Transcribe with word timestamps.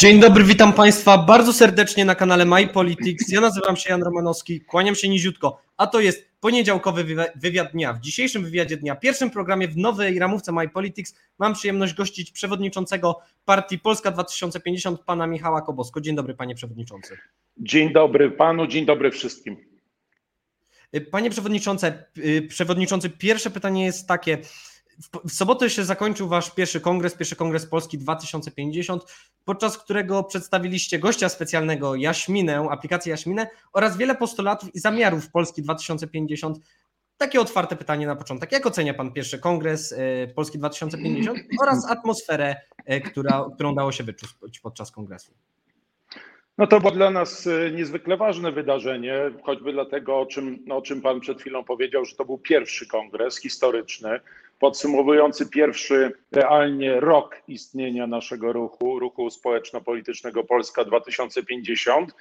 Dzień 0.00 0.20
dobry, 0.20 0.44
witam 0.44 0.72
Państwa 0.72 1.18
bardzo 1.18 1.52
serdecznie 1.52 2.04
na 2.04 2.14
kanale 2.14 2.44
My 2.44 2.68
Politics. 2.68 3.28
Ja 3.28 3.40
nazywam 3.40 3.76
się 3.76 3.90
Jan 3.90 4.02
Romanowski, 4.02 4.60
kłaniam 4.60 4.94
się 4.94 5.08
niziutko, 5.08 5.62
a 5.76 5.86
to 5.86 6.00
jest 6.00 6.28
poniedziałkowy 6.40 7.04
wywiad 7.36 7.72
dnia. 7.72 7.92
W 7.92 8.00
dzisiejszym 8.00 8.44
wywiadzie 8.44 8.76
dnia, 8.76 8.96
pierwszym 8.96 9.30
programie 9.30 9.68
w 9.68 9.76
nowej 9.76 10.18
ramówce 10.18 10.52
My 10.52 10.68
Politics, 10.68 11.14
mam 11.38 11.54
przyjemność 11.54 11.94
gościć 11.94 12.32
przewodniczącego 12.32 13.20
partii 13.44 13.78
Polska 13.78 14.10
2050, 14.10 15.00
pana 15.00 15.26
Michała 15.26 15.62
Kobosko. 15.62 16.00
Dzień 16.00 16.16
dobry, 16.16 16.34
panie 16.34 16.54
przewodniczący. 16.54 17.18
Dzień 17.56 17.92
dobry 17.92 18.30
panu, 18.30 18.66
dzień 18.66 18.86
dobry 18.86 19.10
wszystkim. 19.10 19.56
Panie 21.10 21.30
przewodniczący, 21.30 21.92
przewodniczący, 22.48 23.10
pierwsze 23.10 23.50
pytanie 23.50 23.84
jest 23.84 24.08
takie 24.08 24.38
w 25.24 25.32
sobotę 25.32 25.70
się 25.70 25.84
zakończył 25.84 26.28
wasz 26.28 26.50
pierwszy 26.50 26.80
kongres, 26.80 27.14
pierwszy 27.14 27.36
kongres 27.36 27.66
Polski 27.66 27.98
2050, 27.98 29.04
podczas 29.44 29.78
którego 29.78 30.24
przedstawiliście 30.24 30.98
gościa 30.98 31.28
specjalnego 31.28 31.94
Jaśminę, 31.94 32.66
aplikację 32.70 33.10
Jaśminę 33.10 33.46
oraz 33.72 33.96
wiele 33.96 34.14
postulatów 34.14 34.74
i 34.74 34.78
zamiarów 34.78 35.30
Polski 35.30 35.62
2050. 35.62 36.58
Takie 37.16 37.40
otwarte 37.40 37.76
pytanie 37.76 38.06
na 38.06 38.16
początek. 38.16 38.52
Jak 38.52 38.66
ocenia 38.66 38.94
pan 38.94 39.12
pierwszy 39.12 39.38
kongres 39.38 39.92
e, 39.92 40.26
Polski 40.26 40.58
2050 40.58 41.38
oraz 41.62 41.90
atmosferę, 41.90 42.56
e, 42.84 43.00
która, 43.00 43.46
którą 43.54 43.74
dało 43.74 43.92
się 43.92 44.04
wyczuć 44.04 44.60
podczas 44.62 44.90
kongresu? 44.90 45.32
No 46.58 46.66
to 46.66 46.80
było 46.80 46.92
dla 46.92 47.10
nas 47.10 47.46
e, 47.46 47.70
niezwykle 47.70 48.16
ważne 48.16 48.52
wydarzenie, 48.52 49.14
choćby 49.42 49.72
dlatego, 49.72 50.20
o 50.20 50.26
czym, 50.26 50.64
o 50.70 50.82
czym 50.82 51.02
Pan 51.02 51.20
przed 51.20 51.40
chwilą 51.40 51.64
powiedział, 51.64 52.04
że 52.04 52.16
to 52.16 52.24
był 52.24 52.38
pierwszy 52.38 52.86
kongres 52.86 53.40
historyczny, 53.40 54.20
podsumowujący 54.60 55.46
pierwszy 55.46 56.12
realnie 56.32 57.00
rok 57.00 57.42
istnienia 57.48 58.06
naszego 58.06 58.52
ruchu, 58.52 58.98
ruchu 58.98 59.30
społeczno-politycznego 59.30 60.44
Polska 60.44 60.84
2050. 60.84 62.14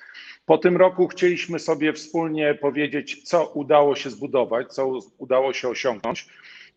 Po 0.45 0.58
tym 0.58 0.78
roku 0.78 1.08
chcieliśmy 1.08 1.60
sobie 1.60 1.94
wspólnie 1.94 2.56
powiedzieć, 2.56 3.23
co 3.23 3.48
udało 3.48 3.95
się 3.95 4.10
zbudować, 4.10 4.73
co 4.73 5.00
udało 5.17 5.54
się 5.54 5.70
osiągnąć, 5.70 6.28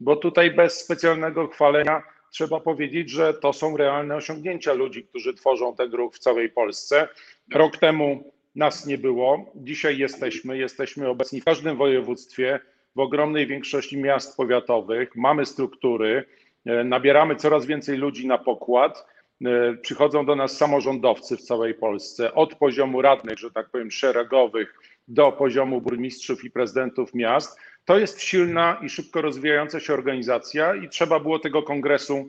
bo 0.00 0.16
tutaj 0.16 0.50
bez 0.50 0.84
specjalnego 0.84 1.48
chwalenia 1.48 2.02
trzeba 2.30 2.60
powiedzieć, 2.60 3.10
że 3.10 3.34
to 3.34 3.52
są 3.52 3.76
realne 3.76 4.16
osiągnięcia 4.16 4.72
ludzi, 4.72 5.04
którzy 5.04 5.34
tworzą 5.34 5.76
ten 5.76 5.92
ruch 5.92 6.14
w 6.14 6.18
całej 6.18 6.48
Polsce. 6.50 7.08
Rok 7.54 7.76
temu 7.76 8.32
nas 8.54 8.86
nie 8.86 8.98
było, 8.98 9.52
dzisiaj 9.54 9.98
jesteśmy, 9.98 10.58
jesteśmy 10.58 11.08
obecni 11.08 11.40
w 11.40 11.44
każdym 11.44 11.76
województwie, 11.76 12.60
w 12.96 13.00
ogromnej 13.00 13.46
większości 13.46 13.96
miast 13.96 14.36
powiatowych, 14.36 15.16
mamy 15.16 15.46
struktury, 15.46 16.24
e, 16.66 16.84
nabieramy 16.84 17.36
coraz 17.36 17.66
więcej 17.66 17.98
ludzi 17.98 18.26
na 18.26 18.38
pokład. 18.38 19.06
E, 19.44 19.74
przychodzą 19.76 20.26
do 20.26 20.36
nas 20.36 20.56
samorządowcy 20.56 21.36
w 21.36 21.42
całej 21.42 21.74
Polsce, 21.74 22.34
od 22.34 22.54
poziomu 22.54 23.02
radnych, 23.02 23.38
że 23.38 23.50
tak 23.50 23.70
powiem, 23.70 23.90
szeregowych, 23.90 24.74
do 25.08 25.32
poziomu 25.32 25.80
burmistrzów 25.80 26.44
i 26.44 26.50
prezydentów 26.50 27.14
miast. 27.14 27.58
To 27.84 27.98
jest 27.98 28.22
silna 28.22 28.78
i 28.82 28.88
szybko 28.88 29.22
rozwijająca 29.22 29.80
się 29.80 29.94
organizacja 29.94 30.74
i 30.74 30.88
trzeba 30.88 31.20
było 31.20 31.38
tego 31.38 31.62
kongresu, 31.62 32.28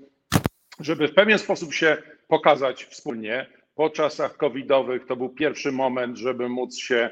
żeby 0.80 1.08
w 1.08 1.14
pewien 1.14 1.40
sposób 1.40 1.74
się 1.74 1.98
pokazać 2.28 2.86
wspólnie. 2.86 3.46
Po 3.76 3.90
czasach 3.90 4.38
covidowych 4.38 5.06
to 5.06 5.16
był 5.16 5.30
pierwszy 5.30 5.72
moment, 5.72 6.18
żeby 6.18 6.50
móc 6.50 6.78
się 6.78 7.10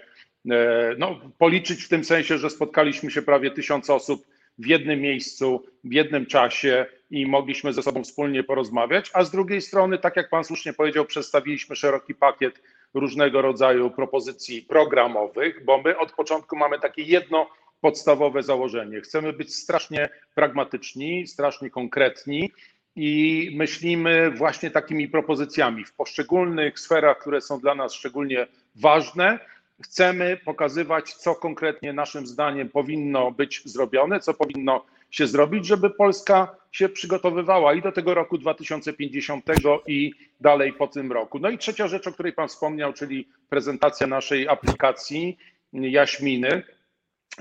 no, 0.98 1.20
policzyć 1.38 1.84
w 1.84 1.90
tym 1.90 2.04
sensie, 2.04 2.38
że 2.38 2.50
spotkaliśmy 2.50 3.12
się 3.12 3.22
prawie 3.22 3.52
tysiąc 3.52 3.90
osób 3.90 4.26
w 4.58 4.68
jednym 4.68 5.02
miejscu, 5.02 5.66
w 5.84 5.94
jednym 5.94 6.26
czasie 6.26 6.86
i 7.12 7.26
mogliśmy 7.26 7.74
ze 7.74 7.84
sobą 7.84 8.04
wspólnie 8.04 8.44
porozmawiać, 8.44 9.12
a 9.14 9.24
z 9.24 9.32
drugiej 9.32 9.62
strony, 9.62 9.98
tak 9.98 10.16
jak 10.16 10.30
Pan 10.30 10.44
słusznie 10.44 10.74
powiedział, 10.74 11.06
przedstawiliśmy 11.06 11.76
szeroki 11.76 12.16
pakiet 12.16 12.62
różnego 12.94 13.42
rodzaju 13.42 13.90
propozycji 13.90 14.62
programowych, 14.62 15.66
bo 15.66 15.82
my 15.82 15.98
od 15.98 16.12
początku 16.12 16.56
mamy 16.56 16.80
takie 16.80 17.02
jedno 17.02 17.50
podstawowe 17.82 18.44
założenie. 18.44 19.02
Chcemy 19.02 19.34
być 19.34 19.56
strasznie 19.56 20.10
pragmatyczni, 20.36 21.28
strasznie 21.28 21.70
konkretni 21.70 22.52
i 22.96 23.52
myślimy 23.56 24.32
właśnie 24.32 24.72
takimi 24.72 25.08
propozycjami 25.08 25.86
w 25.86 25.94
poszczególnych 25.94 26.80
sferach, 26.80 27.20
które 27.20 27.42
są 27.42 27.60
dla 27.60 27.76
nas 27.76 27.94
szczególnie 27.94 28.48
ważne. 28.76 29.40
Chcemy 29.84 30.38
pokazywać, 30.46 31.14
co 31.14 31.36
konkretnie 31.36 31.94
naszym 31.94 32.28
zdaniem 32.28 32.70
powinno 32.70 33.32
być 33.32 33.62
zrobione, 33.66 34.20
co 34.20 34.34
powinno 34.34 34.86
się 35.12 35.28
zrobić, 35.28 35.66
żeby 35.66 35.90
Polska 35.90 36.56
się 36.72 36.90
przygotowywała 36.90 37.74
i 37.74 37.82
do 37.82 37.92
tego 37.92 38.14
roku 38.14 38.38
2050 38.38 39.46
i 39.88 40.14
dalej 40.42 40.74
po 40.74 40.88
tym 40.88 41.12
roku. 41.12 41.40
No 41.40 41.50
i 41.50 41.58
trzecia 41.58 41.88
rzecz, 41.88 42.08
o 42.08 42.12
której 42.12 42.34
Pan 42.34 42.48
wspomniał, 42.48 42.94
czyli 42.94 43.28
prezentacja 43.50 44.08
naszej 44.08 44.48
aplikacji 44.48 45.38
Jaśminy 45.74 46.64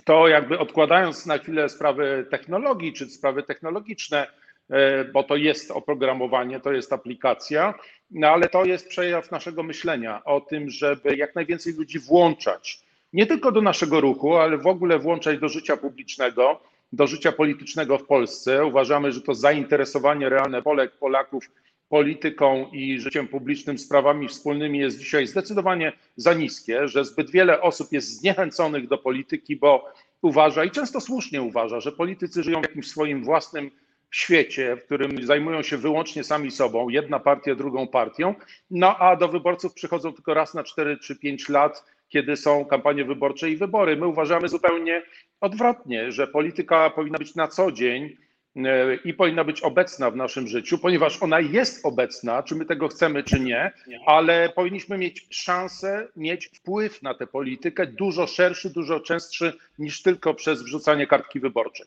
to 0.04 0.28
jakby 0.28 0.58
odkładając 0.58 1.26
na 1.26 1.38
chwilę 1.38 1.68
sprawy 1.68 2.26
technologii 2.30 2.92
czy 2.92 3.06
sprawy 3.06 3.42
technologiczne, 3.42 4.26
bo 5.12 5.22
to 5.22 5.36
jest 5.36 5.70
oprogramowanie, 5.70 6.60
to 6.60 6.72
jest 6.72 6.92
aplikacja, 6.92 7.74
no 8.10 8.28
ale 8.28 8.48
to 8.48 8.64
jest 8.64 8.88
przejaw 8.88 9.30
naszego 9.30 9.62
myślenia 9.62 10.24
o 10.24 10.40
tym, 10.40 10.70
żeby 10.70 11.16
jak 11.16 11.34
najwięcej 11.34 11.74
ludzi 11.74 11.98
włączać, 11.98 12.80
nie 13.12 13.26
tylko 13.26 13.52
do 13.52 13.62
naszego 13.62 14.00
ruchu, 14.00 14.36
ale 14.36 14.58
w 14.58 14.66
ogóle 14.66 14.98
włączać 14.98 15.38
do 15.38 15.48
życia 15.48 15.76
publicznego, 15.76 16.60
do 16.92 17.06
życia 17.06 17.32
politycznego 17.32 17.98
w 17.98 18.06
Polsce. 18.06 18.64
Uważamy, 18.64 19.12
że 19.12 19.20
to 19.20 19.34
zainteresowanie 19.34 20.28
realne 20.28 20.62
Polek, 20.62 20.92
Polaków 20.92 21.50
polityką 21.88 22.70
i 22.72 23.00
życiem 23.00 23.28
publicznym, 23.28 23.78
sprawami 23.78 24.28
wspólnymi 24.28 24.78
jest 24.78 24.98
dzisiaj 24.98 25.26
zdecydowanie 25.26 25.92
za 26.16 26.34
niskie, 26.34 26.88
że 26.88 27.04
zbyt 27.04 27.30
wiele 27.30 27.60
osób 27.60 27.92
jest 27.92 28.20
zniechęconych 28.20 28.88
do 28.88 28.98
polityki, 28.98 29.56
bo 29.56 29.92
uważa 30.22 30.64
i 30.64 30.70
często 30.70 31.00
słusznie 31.00 31.42
uważa, 31.42 31.80
że 31.80 31.92
politycy 31.92 32.42
żyją 32.42 32.60
w 32.60 32.62
jakimś 32.62 32.88
swoim 32.88 33.24
własnym 33.24 33.70
świecie, 34.10 34.76
w 34.76 34.84
którym 34.84 35.26
zajmują 35.26 35.62
się 35.62 35.76
wyłącznie 35.76 36.24
sami 36.24 36.50
sobą, 36.50 36.88
jedna 36.88 37.18
partia 37.18 37.54
drugą 37.54 37.86
partią, 37.86 38.34
no 38.70 38.96
a 38.96 39.16
do 39.16 39.28
wyborców 39.28 39.74
przychodzą 39.74 40.12
tylko 40.12 40.34
raz 40.34 40.54
na 40.54 40.64
4 40.64 40.98
czy 40.98 41.16
5 41.16 41.48
lat, 41.48 41.84
kiedy 42.08 42.36
są 42.36 42.64
kampanie 42.64 43.04
wyborcze 43.04 43.50
i 43.50 43.56
wybory. 43.56 43.96
My 43.96 44.06
uważamy 44.06 44.48
zupełnie 44.48 45.02
odwrotnie, 45.40 46.12
że 46.12 46.26
polityka 46.26 46.90
powinna 46.90 47.18
być 47.18 47.34
na 47.34 47.48
co 47.48 47.72
dzień 47.72 48.16
E, 48.56 48.94
i 49.04 49.14
powinna 49.14 49.44
być 49.44 49.60
obecna 49.60 50.10
w 50.10 50.16
naszym 50.16 50.48
życiu, 50.48 50.78
ponieważ 50.78 51.22
ona 51.22 51.40
jest 51.40 51.86
obecna, 51.86 52.42
czy 52.42 52.54
my 52.54 52.64
tego 52.64 52.88
chcemy, 52.88 53.22
czy 53.22 53.40
nie, 53.40 53.72
ale 54.06 54.48
powinniśmy 54.48 54.98
mieć 54.98 55.26
szansę 55.30 56.08
mieć 56.16 56.46
wpływ 56.46 57.02
na 57.02 57.14
tę 57.14 57.26
politykę 57.26 57.86
dużo 57.86 58.26
szerszy, 58.26 58.70
dużo 58.70 59.00
częstszy 59.00 59.52
niż 59.78 60.02
tylko 60.02 60.34
przez 60.34 60.62
wrzucanie 60.62 61.06
kartki 61.06 61.40
wyborczej. 61.40 61.86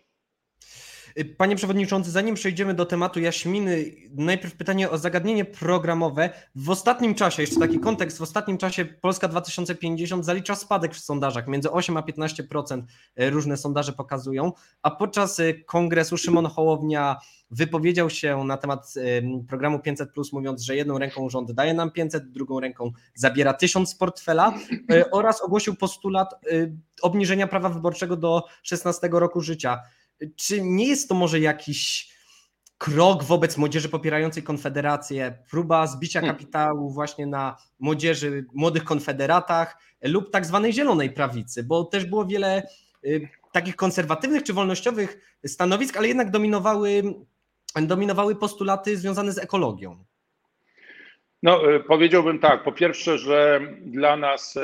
Panie 1.38 1.56
Przewodniczący, 1.56 2.12
zanim 2.12 2.36
przejdziemy 2.36 2.74
do 2.74 2.86
tematu 2.86 3.20
Jaśminy, 3.20 3.86
najpierw 4.16 4.56
pytanie 4.56 4.90
o 4.90 4.98
zagadnienie 4.98 5.46
programowe. 5.46 6.30
W 6.56 6.70
ostatnim 6.70 7.16
czasie, 7.16 7.42
jeszcze 7.42 7.60
taki 7.60 7.80
kontekst, 7.80 8.18
w 8.18 8.22
ostatnim 8.22 8.58
czasie 8.58 8.86
Polska 8.86 9.28
2050 9.28 10.26
zalicza 10.26 10.56
spadek 10.56 10.96
w 10.96 11.00
sondażach, 11.00 11.48
między 11.48 11.72
8 11.72 11.98
a 11.98 12.02
15% 12.02 12.84
e, 13.16 13.30
różne 13.30 13.58
sondaże 13.58 13.94
pokazują, 13.94 14.52
a 14.82 14.92
podczas 14.92 15.40
e, 15.40 15.54
kongresu 15.54 16.18
Szymon 16.18 16.46
Hołownia 16.46 17.18
wypowiedział 17.52 18.10
się 18.10 18.44
na 18.44 18.58
temat 18.58 18.94
programu 19.48 19.80
500, 19.80 20.10
mówiąc, 20.34 20.62
że 20.62 20.76
jedną 20.76 20.98
ręką 20.98 21.30
rząd 21.30 21.52
daje 21.52 21.74
nam 21.74 21.92
500, 21.92 22.32
drugą 22.32 22.60
ręką 22.60 22.92
zabiera 23.16 23.54
1000 23.54 23.90
z 23.90 23.96
portfela 23.96 24.54
oraz 25.12 25.42
ogłosił 25.42 25.76
postulat 25.76 26.30
obniżenia 27.02 27.48
prawa 27.48 27.70
wyborczego 27.70 28.18
do 28.18 28.44
16 28.64 29.10
roku 29.12 29.42
życia. 29.42 29.80
Czy 30.36 30.62
nie 30.62 30.88
jest 30.88 31.10
to 31.10 31.16
może 31.16 31.40
jakiś 31.40 32.14
krok 32.78 33.24
wobec 33.24 33.58
młodzieży 33.58 33.90
popierającej 33.90 34.44
Konfederację, 34.44 35.38
próba 35.50 35.88
zbicia 35.88 36.20
hmm. 36.20 36.36
kapitału 36.36 36.90
właśnie 36.90 37.28
na 37.28 37.58
młodzieży, 37.80 38.46
młodych 38.54 38.84
konfederatach 38.84 39.78
lub 40.02 40.32
tak 40.32 40.46
zwanej 40.46 40.74
zielonej 40.74 41.10
prawicy, 41.10 41.64
bo 41.64 41.84
też 41.84 42.06
było 42.06 42.26
wiele 42.26 42.64
y, 43.06 43.30
takich 43.52 43.76
konserwatywnych 43.76 44.44
czy 44.44 44.54
wolnościowych 44.54 45.38
stanowisk, 45.46 45.98
ale 45.98 46.08
jednak 46.08 46.32
dominowały, 46.32 47.04
dominowały 47.82 48.36
postulaty 48.36 48.98
związane 48.98 49.32
z 49.32 49.38
ekologią. 49.38 50.04
No, 51.44 51.74
y, 51.76 51.80
powiedziałbym 51.80 52.40
tak. 52.40 52.64
Po 52.64 52.72
pierwsze, 52.72 53.18
że 53.18 53.62
dla 53.82 54.18
nas 54.18 54.56
y, 54.56 54.62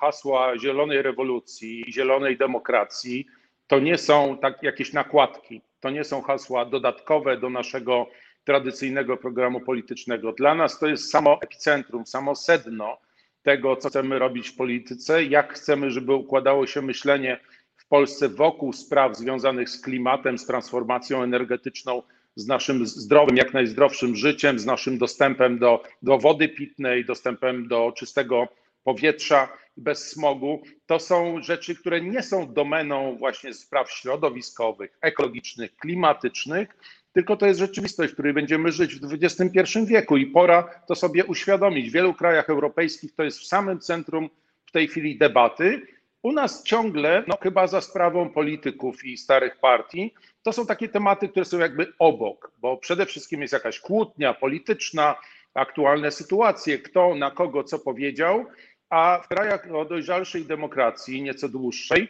hasła 0.00 0.58
zielonej 0.58 1.02
rewolucji, 1.02 1.84
zielonej 1.92 2.38
demokracji 2.38 3.26
to 3.68 3.80
nie 3.80 3.98
są 3.98 4.38
tak 4.42 4.62
jakieś 4.62 4.92
nakładki, 4.92 5.60
to 5.80 5.90
nie 5.90 6.04
są 6.04 6.22
hasła 6.22 6.64
dodatkowe 6.64 7.36
do 7.36 7.50
naszego 7.50 8.06
tradycyjnego 8.44 9.16
programu 9.16 9.60
politycznego. 9.60 10.32
Dla 10.32 10.54
nas 10.54 10.78
to 10.78 10.86
jest 10.86 11.10
samo 11.10 11.42
epicentrum, 11.42 12.06
samo 12.06 12.34
sedno 12.34 12.98
tego, 13.42 13.76
co 13.76 13.88
chcemy 13.88 14.18
robić 14.18 14.48
w 14.48 14.56
polityce, 14.56 15.24
jak 15.24 15.54
chcemy, 15.54 15.90
żeby 15.90 16.14
układało 16.14 16.66
się 16.66 16.82
myślenie 16.82 17.40
w 17.76 17.86
Polsce 17.86 18.28
wokół 18.28 18.72
spraw 18.72 19.16
związanych 19.16 19.70
z 19.70 19.80
klimatem, 19.80 20.38
z 20.38 20.46
transformacją 20.46 21.22
energetyczną, 21.22 22.02
z 22.36 22.46
naszym 22.46 22.86
zdrowym, 22.86 23.36
jak 23.36 23.54
najzdrowszym 23.54 24.16
życiem, 24.16 24.58
z 24.58 24.66
naszym 24.66 24.98
dostępem 24.98 25.58
do, 25.58 25.82
do 26.02 26.18
wody 26.18 26.48
pitnej, 26.48 27.04
dostępem 27.04 27.68
do 27.68 27.92
czystego 27.96 28.48
powietrza 28.88 29.48
bez 29.76 30.10
smogu. 30.10 30.62
To 30.86 30.98
są 30.98 31.42
rzeczy, 31.42 31.74
które 31.74 32.00
nie 32.00 32.22
są 32.22 32.52
domeną 32.52 33.16
właśnie 33.18 33.54
spraw 33.54 33.92
środowiskowych, 33.92 34.98
ekologicznych, 35.00 35.76
klimatycznych, 35.76 36.68
tylko 37.12 37.36
to 37.36 37.46
jest 37.46 37.60
rzeczywistość, 37.60 38.12
w 38.12 38.14
której 38.14 38.32
będziemy 38.32 38.72
żyć 38.72 38.94
w 38.94 39.12
XXI 39.12 39.78
wieku 39.86 40.16
i 40.16 40.26
pora 40.26 40.62
to 40.86 40.94
sobie 40.94 41.24
uświadomić. 41.24 41.90
W 41.90 41.92
wielu 41.92 42.14
krajach 42.14 42.50
europejskich 42.50 43.14
to 43.14 43.22
jest 43.22 43.38
w 43.38 43.46
samym 43.46 43.80
centrum 43.80 44.30
w 44.66 44.72
tej 44.72 44.88
chwili 44.88 45.18
debaty. 45.18 45.82
U 46.22 46.32
nas 46.32 46.62
ciągle, 46.62 47.24
no 47.26 47.36
chyba 47.42 47.66
za 47.66 47.80
sprawą 47.80 48.30
polityków 48.30 49.04
i 49.04 49.16
starych 49.16 49.60
partii, 49.60 50.14
to 50.42 50.52
są 50.52 50.66
takie 50.66 50.88
tematy, 50.88 51.28
które 51.28 51.44
są 51.44 51.58
jakby 51.58 51.92
obok, 51.98 52.52
bo 52.58 52.76
przede 52.76 53.06
wszystkim 53.06 53.42
jest 53.42 53.52
jakaś 53.52 53.80
kłótnia 53.80 54.34
polityczna, 54.34 55.16
aktualne 55.54 56.10
sytuacje, 56.10 56.78
kto 56.78 57.14
na 57.14 57.30
kogo 57.30 57.64
co 57.64 57.78
powiedział, 57.78 58.46
a 58.90 59.20
w 59.24 59.28
krajach 59.28 59.74
o 59.74 59.84
dojrzalszej 59.84 60.44
demokracji, 60.44 61.22
nieco 61.22 61.48
dłuższej, 61.48 62.08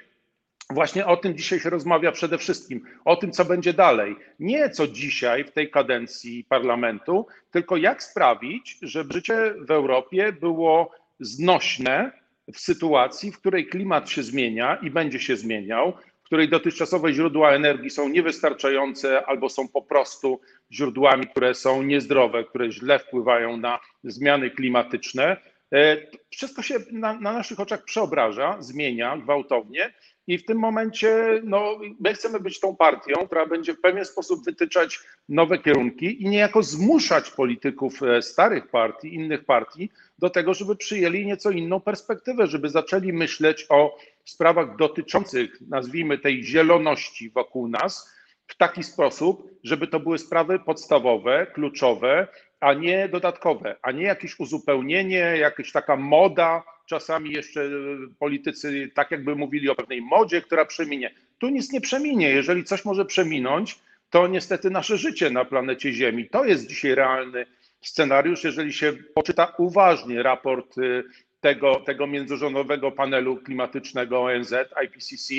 Właśnie 0.70 1.06
o 1.06 1.16
tym 1.16 1.36
dzisiaj 1.36 1.60
się 1.60 1.70
rozmawia 1.70 2.12
przede 2.12 2.38
wszystkim, 2.38 2.84
o 3.04 3.16
tym, 3.16 3.32
co 3.32 3.44
będzie 3.44 3.72
dalej. 3.72 4.16
Nie 4.40 4.70
co 4.70 4.88
dzisiaj 4.88 5.44
w 5.44 5.52
tej 5.52 5.70
kadencji 5.70 6.44
parlamentu, 6.44 7.26
tylko 7.50 7.76
jak 7.76 8.02
sprawić, 8.02 8.78
żeby 8.82 9.14
życie 9.14 9.54
w 9.58 9.70
Europie 9.70 10.32
było 10.32 10.90
znośne 11.20 12.12
w 12.54 12.58
sytuacji, 12.58 13.32
w 13.32 13.38
której 13.38 13.66
klimat 13.66 14.10
się 14.10 14.22
zmienia 14.22 14.78
i 14.82 14.90
będzie 14.90 15.20
się 15.20 15.36
zmieniał, 15.36 15.92
w 16.22 16.24
której 16.24 16.48
dotychczasowe 16.48 17.12
źródła 17.12 17.52
energii 17.52 17.90
są 17.90 18.08
niewystarczające 18.08 19.26
albo 19.26 19.48
są 19.48 19.68
po 19.68 19.82
prostu 19.82 20.40
źródłami, 20.72 21.26
które 21.26 21.54
są 21.54 21.82
niezdrowe, 21.82 22.44
które 22.44 22.72
źle 22.72 22.98
wpływają 22.98 23.56
na 23.56 23.80
zmiany 24.04 24.50
klimatyczne. 24.50 25.36
E, 25.74 25.96
wszystko 26.30 26.62
się 26.62 26.74
na, 26.92 27.12
na 27.12 27.32
naszych 27.32 27.60
oczach 27.60 27.84
przeobraża, 27.84 28.56
zmienia 28.60 29.16
gwałtownie 29.16 29.94
i 30.26 30.38
w 30.38 30.44
tym 30.44 30.58
momencie 30.58 31.40
no, 31.44 31.78
my 32.00 32.14
chcemy 32.14 32.40
być 32.40 32.60
tą 32.60 32.76
partią, 32.76 33.26
która 33.26 33.46
będzie 33.46 33.74
w 33.74 33.80
pewien 33.80 34.04
sposób 34.04 34.44
wytyczać 34.44 35.00
nowe 35.28 35.58
kierunki 35.58 36.22
i 36.22 36.28
niejako 36.28 36.62
zmuszać 36.62 37.30
polityków 37.30 38.02
e, 38.02 38.22
starych 38.22 38.68
partii, 38.70 39.14
innych 39.14 39.44
partii 39.44 39.90
do 40.18 40.30
tego, 40.30 40.54
żeby 40.54 40.76
przyjęli 40.76 41.26
nieco 41.26 41.50
inną 41.50 41.80
perspektywę, 41.80 42.46
żeby 42.46 42.68
zaczęli 42.70 43.12
myśleć 43.12 43.66
o 43.68 43.98
sprawach 44.24 44.76
dotyczących, 44.76 45.60
nazwijmy 45.68 46.18
tej 46.18 46.44
zieloności 46.44 47.30
wokół 47.30 47.68
nas, 47.68 48.18
w 48.46 48.56
taki 48.56 48.82
sposób, 48.82 49.50
żeby 49.64 49.86
to 49.86 50.00
były 50.00 50.18
sprawy 50.18 50.58
podstawowe, 50.58 51.46
kluczowe, 51.46 52.28
a 52.60 52.74
nie 52.74 53.08
dodatkowe, 53.08 53.76
a 53.82 53.92
nie 53.92 54.02
jakieś 54.02 54.40
uzupełnienie, 54.40 55.18
jakaś 55.18 55.72
taka 55.72 55.96
moda, 55.96 56.62
czasami 56.86 57.32
jeszcze 57.32 57.70
politycy 58.18 58.90
tak 58.94 59.10
jakby 59.10 59.36
mówili 59.36 59.70
o 59.70 59.74
pewnej 59.74 60.02
modzie, 60.02 60.40
która 60.42 60.64
przeminie. 60.64 61.14
Tu 61.38 61.48
nic 61.48 61.72
nie 61.72 61.80
przeminie. 61.80 62.30
Jeżeli 62.30 62.64
coś 62.64 62.84
może 62.84 63.04
przeminąć, 63.04 63.78
to 64.10 64.26
niestety 64.26 64.70
nasze 64.70 64.96
życie 64.96 65.30
na 65.30 65.44
planecie 65.44 65.92
Ziemi. 65.92 66.28
To 66.28 66.44
jest 66.44 66.66
dzisiaj 66.66 66.94
realny 66.94 67.46
scenariusz, 67.80 68.44
jeżeli 68.44 68.72
się 68.72 68.92
poczyta 69.14 69.54
uważnie 69.58 70.22
raport 70.22 70.78
y, 70.78 71.04
tego, 71.40 71.74
tego 71.76 72.06
międzyrządowego 72.06 72.92
panelu 72.92 73.36
klimatycznego 73.36 74.22
ONZ, 74.22 74.54
IPCC, 74.84 75.34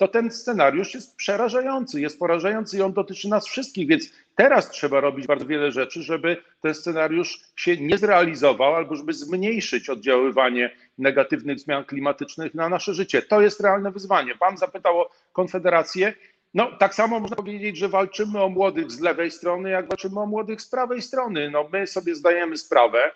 to 0.00 0.08
ten 0.08 0.30
scenariusz 0.30 0.94
jest 0.94 1.16
przerażający, 1.16 2.00
jest 2.00 2.18
porażający 2.18 2.78
i 2.78 2.82
on 2.82 2.92
dotyczy 2.92 3.28
nas 3.28 3.46
wszystkich, 3.46 3.88
więc 3.88 4.12
teraz 4.36 4.70
trzeba 4.70 5.00
robić 5.00 5.26
bardzo 5.26 5.46
wiele 5.46 5.72
rzeczy, 5.72 6.02
żeby 6.02 6.36
ten 6.62 6.74
scenariusz 6.74 7.40
się 7.56 7.76
nie 7.76 7.98
zrealizował 7.98 8.74
albo 8.74 8.96
żeby 8.96 9.12
zmniejszyć 9.12 9.90
oddziaływanie 9.90 10.76
negatywnych 10.98 11.58
zmian 11.58 11.84
klimatycznych 11.84 12.54
na 12.54 12.68
nasze 12.68 12.94
życie. 12.94 13.22
To 13.22 13.40
jest 13.40 13.60
realne 13.60 13.92
wyzwanie. 13.92 14.34
Pan 14.34 14.56
zapytał 14.56 15.00
o 15.00 15.10
Konfederację. 15.32 16.12
No, 16.54 16.70
tak 16.78 16.94
samo 16.94 17.20
można 17.20 17.36
powiedzieć, 17.36 17.76
że 17.76 17.88
walczymy 17.88 18.42
o 18.42 18.48
młodych 18.48 18.90
z 18.90 19.00
lewej 19.00 19.30
strony, 19.30 19.70
jak 19.70 19.88
walczymy 19.88 20.20
o 20.20 20.26
młodych 20.26 20.62
z 20.62 20.68
prawej 20.68 21.02
strony. 21.02 21.50
No, 21.50 21.68
my 21.72 21.86
sobie 21.86 22.14
zdajemy 22.14 22.56
sprawę, 22.56 23.12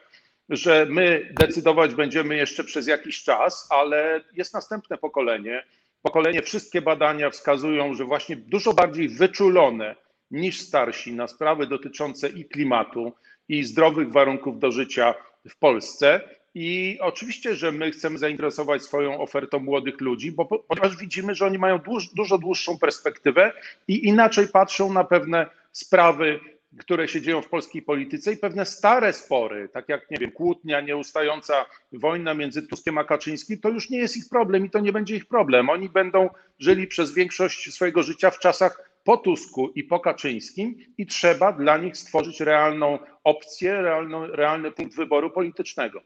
że 0.48 0.86
my 0.90 1.28
decydować 1.40 1.94
będziemy 1.94 2.36
jeszcze 2.36 2.64
przez 2.64 2.86
jakiś 2.86 3.22
czas, 3.22 3.66
ale 3.70 4.20
jest 4.32 4.54
następne 4.54 4.98
pokolenie. 4.98 5.64
Pokolenie, 6.04 6.42
wszystkie 6.42 6.82
badania 6.82 7.30
wskazują, 7.30 7.94
że 7.94 8.04
właśnie 8.04 8.36
dużo 8.36 8.72
bardziej 8.72 9.08
wyczulone 9.08 9.96
niż 10.30 10.60
starsi 10.60 11.12
na 11.12 11.28
sprawy 11.28 11.66
dotyczące 11.66 12.28
i 12.28 12.44
klimatu, 12.44 13.12
i 13.48 13.64
zdrowych 13.64 14.12
warunków 14.12 14.58
do 14.58 14.72
życia 14.72 15.14
w 15.48 15.56
Polsce. 15.58 16.20
I 16.54 16.98
oczywiście, 17.00 17.54
że 17.54 17.72
my 17.72 17.90
chcemy 17.90 18.18
zainteresować 18.18 18.82
swoją 18.82 19.20
ofertą 19.20 19.58
młodych 19.58 20.00
ludzi, 20.00 20.32
bo 20.32 20.44
ponieważ 20.44 20.96
widzimy, 20.96 21.34
że 21.34 21.46
oni 21.46 21.58
mają 21.58 21.78
dłuż, 21.78 22.08
dużo 22.14 22.38
dłuższą 22.38 22.78
perspektywę 22.78 23.52
i 23.88 24.08
inaczej 24.08 24.48
patrzą 24.48 24.92
na 24.92 25.04
pewne 25.04 25.46
sprawy, 25.72 26.40
które 26.78 27.08
się 27.08 27.20
dzieją 27.20 27.42
w 27.42 27.48
polskiej 27.48 27.82
polityce 27.82 28.32
i 28.32 28.36
pewne 28.36 28.66
stare 28.66 29.12
spory, 29.12 29.68
tak 29.68 29.88
jak 29.88 30.10
nie 30.10 30.16
wiem, 30.16 30.32
kłótnia, 30.32 30.80
nieustająca 30.80 31.66
wojna 31.92 32.34
między 32.34 32.62
Tuskiem 32.62 32.98
a 32.98 33.04
Kaczyńskim, 33.04 33.60
to 33.60 33.68
już 33.68 33.90
nie 33.90 33.98
jest 33.98 34.16
ich 34.16 34.28
problem 34.28 34.66
i 34.66 34.70
to 34.70 34.80
nie 34.80 34.92
będzie 34.92 35.16
ich 35.16 35.26
problem. 35.26 35.70
Oni 35.70 35.88
będą 35.88 36.28
żyli 36.58 36.86
przez 36.86 37.14
większość 37.14 37.74
swojego 37.74 38.02
życia 38.02 38.30
w 38.30 38.38
czasach 38.38 38.90
po 39.04 39.16
Tusku 39.16 39.72
i 39.74 39.84
po 39.84 40.00
Kaczyńskim 40.00 40.76
i 40.98 41.06
trzeba 41.06 41.52
dla 41.52 41.78
nich 41.78 41.96
stworzyć 41.96 42.40
realną 42.40 42.98
opcję, 43.24 43.82
realną, 43.82 44.26
realny 44.26 44.72
punkt 44.72 44.96
wyboru 44.96 45.30
politycznego. 45.30 46.00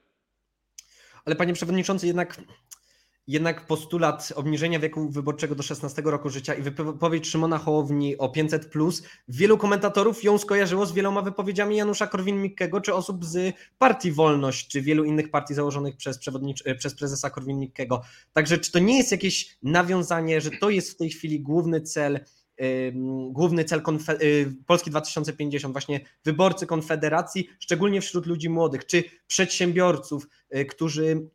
Ale 1.25 1.37
panie 1.37 1.53
przewodniczący, 1.53 2.07
jednak, 2.07 2.41
jednak 3.29 3.67
postulat 3.67 4.33
obniżenia 4.37 4.79
wieku 4.79 5.11
wyborczego 5.11 5.55
do 5.55 5.63
16 5.63 6.03
roku 6.05 6.29
życia 6.31 6.55
i 6.55 6.63
wypowiedź 6.63 7.27
Szymona 7.27 7.59
Hołowni 7.59 8.19
o 8.19 8.29
500, 8.29 8.67
plus, 8.67 9.03
wielu 9.29 9.59
komentatorów 9.59 10.25
ją 10.25 10.39
skojarzyło 10.39 10.87
z 10.87 10.93
wieloma 10.93 11.23
wypowiedziami 11.23 11.77
Janusza 11.77 12.07
Korwin-Mikkego 12.07 12.81
czy 12.81 12.95
osób 12.95 13.25
z 13.25 13.55
Partii 13.79 14.13
Wolność, 14.13 14.69
czy 14.69 14.83
wielu 14.83 15.05
innych 15.05 15.31
partii 15.31 15.55
założonych 15.55 15.97
przez, 15.97 16.19
przewodnicz- 16.19 16.77
przez 16.79 16.95
prezesa 16.95 17.31
Korwin-Mikkego. 17.31 18.01
Także 18.33 18.59
czy 18.59 18.73
to 18.73 18.79
nie 18.79 18.99
jest 18.99 19.13
jakieś 19.13 19.59
nawiązanie, 19.63 20.41
że 20.41 20.51
to 20.51 20.71
jest 20.71 20.91
w 20.91 20.97
tej 20.97 21.11
chwili 21.11 21.41
główny 21.41 21.81
cel 21.81 22.21
główny 23.31 23.65
cel 23.65 23.83
Konfe- 23.83 24.23
y, 24.23 24.55
Polski 24.67 24.91
2050, 24.91 25.73
właśnie 25.75 26.01
wyborcy 26.25 26.67
Konfederacji, 26.67 27.49
szczególnie 27.61 28.01
wśród 28.01 28.27
ludzi 28.27 28.49
młodych, 28.49 28.87
czy 28.87 29.05
przedsiębiorców, 29.27 30.29
y, 30.57 30.65
którzy, 30.65 31.29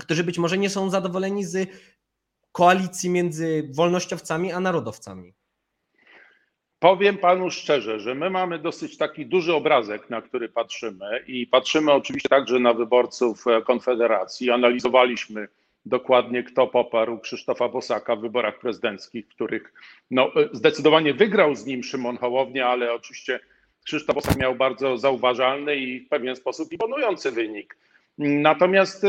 którzy 0.00 0.24
być 0.24 0.38
może 0.38 0.58
nie 0.58 0.70
są 0.70 0.90
zadowoleni 0.90 1.44
z 1.44 1.70
koalicji 2.52 3.10
między 3.10 3.68
wolnościowcami 3.74 4.52
a 4.52 4.60
narodowcami. 4.60 5.34
Powiem 6.78 7.18
panu 7.18 7.50
szczerze, 7.50 8.00
że 8.00 8.14
my 8.14 8.30
mamy 8.30 8.58
dosyć 8.58 8.96
taki 8.96 9.26
duży 9.26 9.54
obrazek, 9.54 10.10
na 10.10 10.22
który 10.22 10.48
patrzymy 10.48 11.24
i 11.26 11.46
patrzymy 11.46 11.92
oczywiście 11.92 12.28
także 12.28 12.58
na 12.58 12.74
wyborców 12.74 13.46
e, 13.46 13.62
Konfederacji. 13.62 14.50
Analizowaliśmy 14.50 15.48
dokładnie 15.86 16.42
kto 16.42 16.66
poparł 16.66 17.18
Krzysztofa 17.18 17.68
Bosaka 17.68 18.16
w 18.16 18.20
wyborach 18.20 18.58
prezydenckich, 18.58 19.28
których 19.28 19.72
no, 20.10 20.32
zdecydowanie 20.52 21.14
wygrał 21.14 21.54
z 21.54 21.66
nim 21.66 21.82
Szymon 21.82 22.16
Hołownia, 22.16 22.68
ale 22.68 22.92
oczywiście 22.92 23.40
Krzysztof 23.84 24.14
Bosak 24.14 24.36
miał 24.36 24.54
bardzo 24.54 24.98
zauważalny 24.98 25.76
i 25.76 26.00
w 26.00 26.08
pewien 26.08 26.36
sposób 26.36 26.72
imponujący 26.72 27.30
wynik. 27.30 27.76
Natomiast 28.18 29.04
y, 29.04 29.08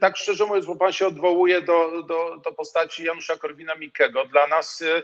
tak 0.00 0.16
szczerze 0.16 0.46
mówiąc, 0.46 0.66
bo 0.66 0.76
pan 0.76 0.92
się 0.92 1.06
odwołuje 1.06 1.62
do, 1.62 2.02
do, 2.02 2.40
do 2.44 2.52
postaci 2.52 3.04
Janusza 3.04 3.34
Korwina-Mikkego, 3.34 4.28
dla 4.30 4.46
nas 4.46 4.80
y, 4.80 5.02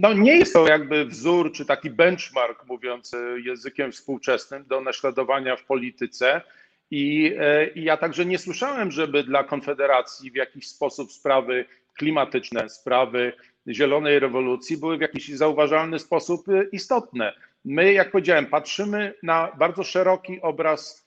no 0.00 0.12
nie 0.12 0.36
jest 0.36 0.52
to 0.52 0.68
jakby 0.68 1.04
wzór 1.04 1.52
czy 1.52 1.64
taki 1.64 1.90
benchmark, 1.90 2.64
mówiąc 2.64 3.14
y, 3.14 3.40
językiem 3.44 3.92
współczesnym, 3.92 4.64
do 4.66 4.80
naśladowania 4.80 5.56
w 5.56 5.64
polityce. 5.64 6.42
I, 6.90 7.32
I 7.74 7.84
ja 7.84 7.96
także 7.96 8.26
nie 8.26 8.38
słyszałem, 8.38 8.90
żeby 8.90 9.24
dla 9.24 9.44
Konfederacji 9.44 10.30
w 10.30 10.34
jakiś 10.34 10.68
sposób 10.68 11.12
sprawy 11.12 11.64
klimatyczne, 11.98 12.68
sprawy 12.68 13.32
zielonej 13.68 14.18
rewolucji 14.18 14.76
były 14.76 14.98
w 14.98 15.00
jakiś 15.00 15.28
zauważalny 15.28 15.98
sposób 15.98 16.46
istotne. 16.72 17.32
My, 17.64 17.92
jak 17.92 18.10
powiedziałem, 18.10 18.46
patrzymy 18.46 19.14
na 19.22 19.52
bardzo 19.58 19.84
szeroki 19.84 20.40
obraz, 20.42 21.05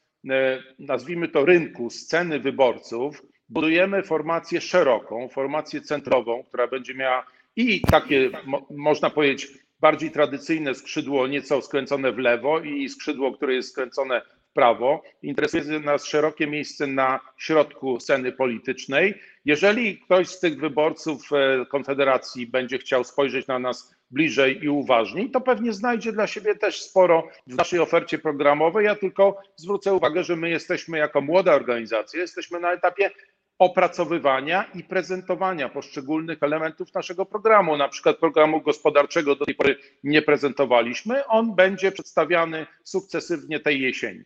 nazwijmy 0.80 1.28
to 1.28 1.46
rynku, 1.46 1.90
sceny 1.90 2.40
wyborców. 2.40 3.22
Budujemy 3.50 4.04
formację 4.04 4.62
szeroką, 4.62 5.30
formację 5.30 5.82
centrową, 5.82 6.44
która 6.44 6.68
będzie 6.68 6.96
miała 6.96 7.26
i 7.56 7.82
takie, 7.82 8.30
mo, 8.46 8.68
można 8.70 9.10
powiedzieć, 9.10 9.48
bardziej 9.80 10.12
tradycyjne 10.12 10.76
skrzydło, 10.76 11.28
nieco 11.28 11.62
skręcone 11.62 12.12
w 12.12 12.18
lewo, 12.18 12.60
i 12.60 12.90
skrzydło, 12.90 13.34
które 13.34 13.54
jest 13.54 13.70
skręcone 13.70 14.22
prawo, 14.54 15.04
interesuje 15.22 15.80
nas 15.80 16.06
szerokie 16.06 16.48
miejsce 16.48 16.88
na 16.88 17.20
środku 17.38 18.00
sceny 18.00 18.32
politycznej. 18.32 19.14
Jeżeli 19.46 19.98
ktoś 19.98 20.28
z 20.28 20.40
tych 20.40 20.60
wyborców 20.60 21.30
e, 21.34 21.66
Konfederacji 21.66 22.48
będzie 22.48 22.78
chciał 22.78 23.04
spojrzeć 23.04 23.48
na 23.48 23.60
nas 23.60 23.96
bliżej 24.12 24.64
i 24.64 24.70
uważniej, 24.70 25.32
to 25.32 25.42
pewnie 25.42 25.74
znajdzie 25.74 26.12
dla 26.12 26.28
siebie 26.28 26.56
też 26.56 26.82
sporo 26.82 27.28
w 27.48 27.56
naszej 27.56 27.80
ofercie 27.80 28.18
programowej. 28.18 28.86
Ja 28.86 28.96
tylko 28.96 29.38
zwrócę 29.56 29.94
uwagę, 29.94 30.24
że 30.24 30.36
my 30.36 30.50
jesteśmy 30.50 30.98
jako 30.98 31.22
młoda 31.22 31.54
organizacja, 31.54 32.20
jesteśmy 32.20 32.60
na 32.60 32.72
etapie 32.72 33.12
opracowywania 33.60 34.64
i 34.76 34.84
prezentowania 34.84 35.70
poszczególnych 35.70 36.44
elementów 36.44 36.94
naszego 36.94 37.26
programu. 37.26 37.78
Na 37.78 37.90
przykład 37.90 38.18
programu 38.18 38.62
gospodarczego 38.62 39.36
do 39.36 39.46
tej 39.46 39.56
pory 39.56 39.78
nie 40.04 40.22
prezentowaliśmy. 40.22 41.26
On 41.28 41.56
będzie 41.56 41.92
przedstawiany 41.92 42.68
sukcesywnie 42.84 43.60
tej 43.60 43.82
jesieni. 43.82 44.24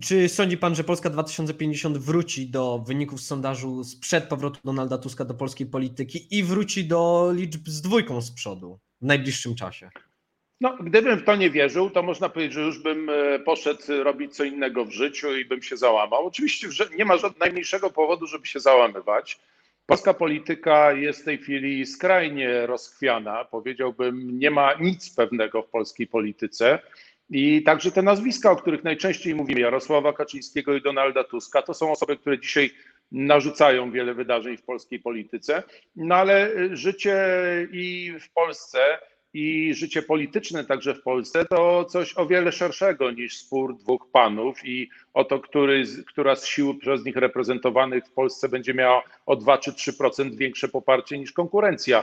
Czy 0.00 0.28
sądzi 0.28 0.56
pan, 0.56 0.74
że 0.74 0.84
Polska 0.84 1.10
2050 1.10 1.98
wróci 1.98 2.50
do 2.50 2.78
wyników 2.78 3.20
sondażu 3.20 3.84
sprzed 3.84 4.24
powrotu 4.24 4.60
Donalda 4.64 4.98
Tuska 4.98 5.24
do 5.24 5.34
polskiej 5.34 5.66
polityki 5.66 6.38
i 6.38 6.42
wróci 6.42 6.84
do 6.84 7.32
liczb 7.34 7.68
z 7.68 7.82
dwójką 7.82 8.20
z 8.20 8.34
przodu 8.34 8.78
w 9.02 9.06
najbliższym 9.06 9.54
czasie? 9.54 9.90
No, 10.60 10.76
gdybym 10.80 11.18
w 11.18 11.24
to 11.24 11.36
nie 11.36 11.50
wierzył, 11.50 11.90
to 11.90 12.02
można 12.02 12.28
powiedzieć, 12.28 12.52
że 12.52 12.60
już 12.60 12.82
bym 12.82 13.10
e, 13.10 13.38
poszedł 13.38 13.82
robić 14.02 14.36
co 14.36 14.44
innego 14.44 14.84
w 14.84 14.90
życiu 14.90 15.36
i 15.36 15.44
bym 15.44 15.62
się 15.62 15.76
załamał. 15.76 16.26
Oczywiście 16.26 16.68
nie 16.98 17.04
ma 17.04 17.16
żadnego 17.16 17.44
najmniejszego 17.44 17.90
powodu, 17.90 18.26
żeby 18.26 18.46
się 18.46 18.60
załamywać. 18.60 19.40
Polska 19.86 20.14
polityka 20.14 20.92
jest 20.92 21.22
w 21.22 21.24
tej 21.24 21.38
chwili 21.38 21.86
skrajnie 21.86 22.66
rozchwiana. 22.66 23.44
Powiedziałbym, 23.44 24.38
nie 24.38 24.50
ma 24.50 24.74
nic 24.74 25.14
pewnego 25.14 25.62
w 25.62 25.68
polskiej 25.68 26.06
polityce. 26.06 26.78
I 27.30 27.62
także 27.62 27.92
te 27.92 28.02
nazwiska, 28.02 28.50
o 28.50 28.56
których 28.56 28.84
najczęściej 28.84 29.34
mówimy, 29.34 29.60
Jarosława 29.60 30.12
Kaczyńskiego 30.12 30.74
i 30.74 30.82
Donalda 30.82 31.24
Tuska, 31.24 31.62
to 31.62 31.74
są 31.74 31.92
osoby, 31.92 32.16
które 32.16 32.38
dzisiaj 32.38 32.70
narzucają 33.12 33.90
wiele 33.90 34.14
wydarzeń 34.14 34.56
w 34.56 34.62
polskiej 34.62 35.00
polityce. 35.00 35.62
No 35.96 36.14
ale 36.14 36.50
życie 36.76 37.16
i 37.72 38.12
w 38.20 38.32
Polsce, 38.32 38.98
i 39.34 39.74
życie 39.74 40.02
polityczne 40.02 40.64
także 40.64 40.94
w 40.94 41.02
Polsce 41.02 41.44
to 41.44 41.84
coś 41.84 42.18
o 42.18 42.26
wiele 42.26 42.52
szerszego 42.52 43.10
niż 43.10 43.38
spór 43.38 43.76
dwóch 43.76 44.10
panów 44.12 44.64
i 44.64 44.88
o 45.14 45.24
to, 45.24 45.40
który, 45.40 45.84
która 46.06 46.36
z 46.36 46.46
sił 46.46 46.78
przez 46.78 47.04
nich 47.04 47.16
reprezentowanych 47.16 48.04
w 48.06 48.12
Polsce 48.12 48.48
będzie 48.48 48.74
miała 48.74 49.02
o 49.26 49.36
2 49.36 49.58
czy 49.58 49.72
3% 49.72 50.36
większe 50.36 50.68
poparcie 50.68 51.18
niż 51.18 51.32
konkurencja. 51.32 52.02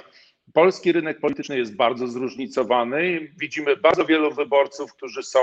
Polski 0.53 0.91
rynek 0.91 1.19
polityczny 1.19 1.57
jest 1.57 1.75
bardzo 1.75 2.07
zróżnicowany. 2.07 3.31
Widzimy 3.39 3.77
bardzo 3.77 4.05
wielu 4.05 4.31
wyborców, 4.31 4.93
którzy 4.93 5.23
są 5.23 5.39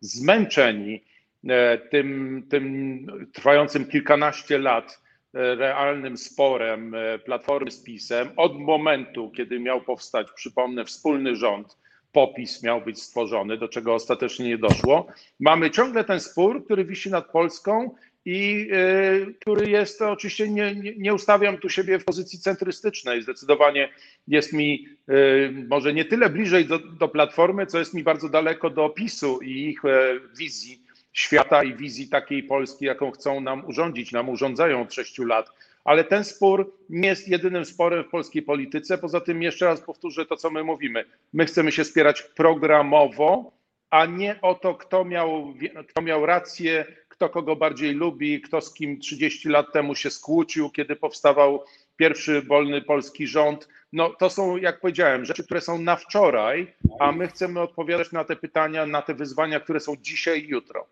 zmęczeni 0.00 1.04
e, 1.48 1.78
tym, 1.78 2.42
tym 2.50 3.06
trwającym 3.32 3.86
kilkanaście 3.86 4.58
lat 4.58 5.02
e, 5.34 5.54
realnym 5.54 6.16
sporem 6.16 6.94
e, 6.94 7.18
Platformy 7.18 7.70
z 7.70 7.82
PiSem 7.82 8.28
od 8.36 8.58
momentu, 8.58 9.30
kiedy 9.36 9.60
miał 9.60 9.80
powstać, 9.80 10.26
przypomnę, 10.34 10.84
wspólny 10.84 11.36
rząd, 11.36 11.78
popis 12.12 12.62
miał 12.62 12.80
być 12.80 13.02
stworzony, 13.02 13.58
do 13.58 13.68
czego 13.68 13.94
ostatecznie 13.94 14.48
nie 14.48 14.58
doszło. 14.58 15.06
Mamy 15.40 15.70
ciągle 15.70 16.04
ten 16.04 16.20
spór, 16.20 16.64
który 16.64 16.84
wisi 16.84 17.10
nad 17.10 17.30
Polską 17.30 17.94
i 18.24 18.68
y, 18.72 19.34
który 19.40 19.70
jest 19.70 20.02
oczywiście, 20.02 20.48
nie, 20.48 20.74
nie, 20.96 21.14
ustawiam 21.14 21.58
tu 21.58 21.68
siebie 21.68 21.98
w 21.98 22.04
pozycji 22.04 22.38
centrystycznej. 22.38 23.22
Zdecydowanie 23.22 23.88
jest 24.28 24.52
mi 24.52 24.88
y, 25.10 25.66
może 25.68 25.94
nie 25.94 26.04
tyle 26.04 26.30
bliżej 26.30 26.66
do, 26.66 26.78
do 26.78 27.08
Platformy, 27.08 27.66
co 27.66 27.78
jest 27.78 27.94
mi 27.94 28.02
bardzo 28.02 28.28
daleko 28.28 28.70
do 28.70 28.88
PiSu 28.88 29.40
i 29.42 29.68
ich 29.68 29.84
e, 29.84 30.20
wizji 30.38 30.82
świata 31.12 31.62
i 31.62 31.74
wizji 31.74 32.08
takiej 32.08 32.42
Polski, 32.42 32.84
jaką 32.84 33.10
chcą 33.10 33.40
nam 33.40 33.64
urządzić, 33.64 34.12
nam 34.12 34.28
urządzają 34.28 34.82
od 34.82 34.94
sześciu 34.94 35.24
lat. 35.24 35.50
Ale 35.84 36.04
ten 36.04 36.24
spór 36.24 36.72
nie 36.88 37.08
jest 37.08 37.28
jedynym 37.28 37.64
sporem 37.64 38.04
w 38.04 38.08
polskiej 38.08 38.42
polityce. 38.42 38.98
Poza 38.98 39.20
tym, 39.20 39.42
jeszcze 39.42 39.66
raz 39.66 39.80
powtórzę 39.80 40.26
to, 40.26 40.36
co 40.36 40.50
my 40.50 40.64
mówimy. 40.64 41.04
My 41.32 41.46
chcemy 41.46 41.72
się 41.72 41.84
spierać 41.84 42.22
programowo, 42.22 43.52
a 43.90 44.06
nie 44.06 44.40
o 44.40 44.54
to, 44.54 44.74
kto 44.74 45.04
miał, 45.04 45.54
kto 45.88 46.02
miał 46.02 46.26
rację, 46.26 46.86
kto 47.12 47.28
kogo 47.28 47.56
bardziej 47.56 47.94
lubi, 47.94 48.40
kto 48.40 48.60
z 48.60 48.74
kim 48.74 49.00
30 49.00 49.48
lat 49.48 49.72
temu 49.72 49.94
się 49.94 50.10
skłócił, 50.10 50.70
kiedy 50.70 50.96
powstawał 50.96 51.64
pierwszy 51.96 52.42
wolny 52.42 52.82
polski 52.82 53.26
rząd. 53.26 53.68
No 53.92 54.10
to 54.10 54.30
są, 54.30 54.56
jak 54.56 54.80
powiedziałem, 54.80 55.24
rzeczy, 55.24 55.44
które 55.44 55.60
są 55.60 55.78
na 55.78 55.96
wczoraj, 55.96 56.74
a 57.00 57.12
my 57.12 57.28
chcemy 57.28 57.60
odpowiadać 57.60 58.12
na 58.12 58.24
te 58.24 58.36
pytania, 58.36 58.86
na 58.86 59.02
te 59.02 59.14
wyzwania, 59.14 59.60
które 59.60 59.80
są 59.80 59.96
dzisiaj 59.96 60.44
i 60.44 60.48
jutro. 60.48 60.86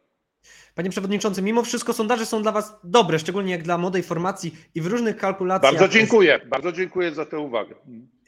Panie 0.75 0.91
Przewodniczący, 0.91 1.43
mimo 1.43 1.63
wszystko 1.63 1.93
sondaże 1.93 2.27
są 2.27 2.43
dla 2.43 2.53
Was 2.53 2.73
dobre, 2.85 3.19
szczególnie 3.19 3.53
jak 3.53 3.63
dla 3.63 3.79
młodej 3.79 4.03
formacji 4.03 4.57
i 4.75 4.81
w 4.81 4.87
różnych 4.87 5.17
kalkulacjach. 5.17 5.73
Bardzo 5.73 5.89
dziękuję, 5.89 6.41
bardzo 6.47 6.73
dziękuję 6.73 7.15
za 7.15 7.27
tę 7.27 7.39
uwagę. 7.39 7.75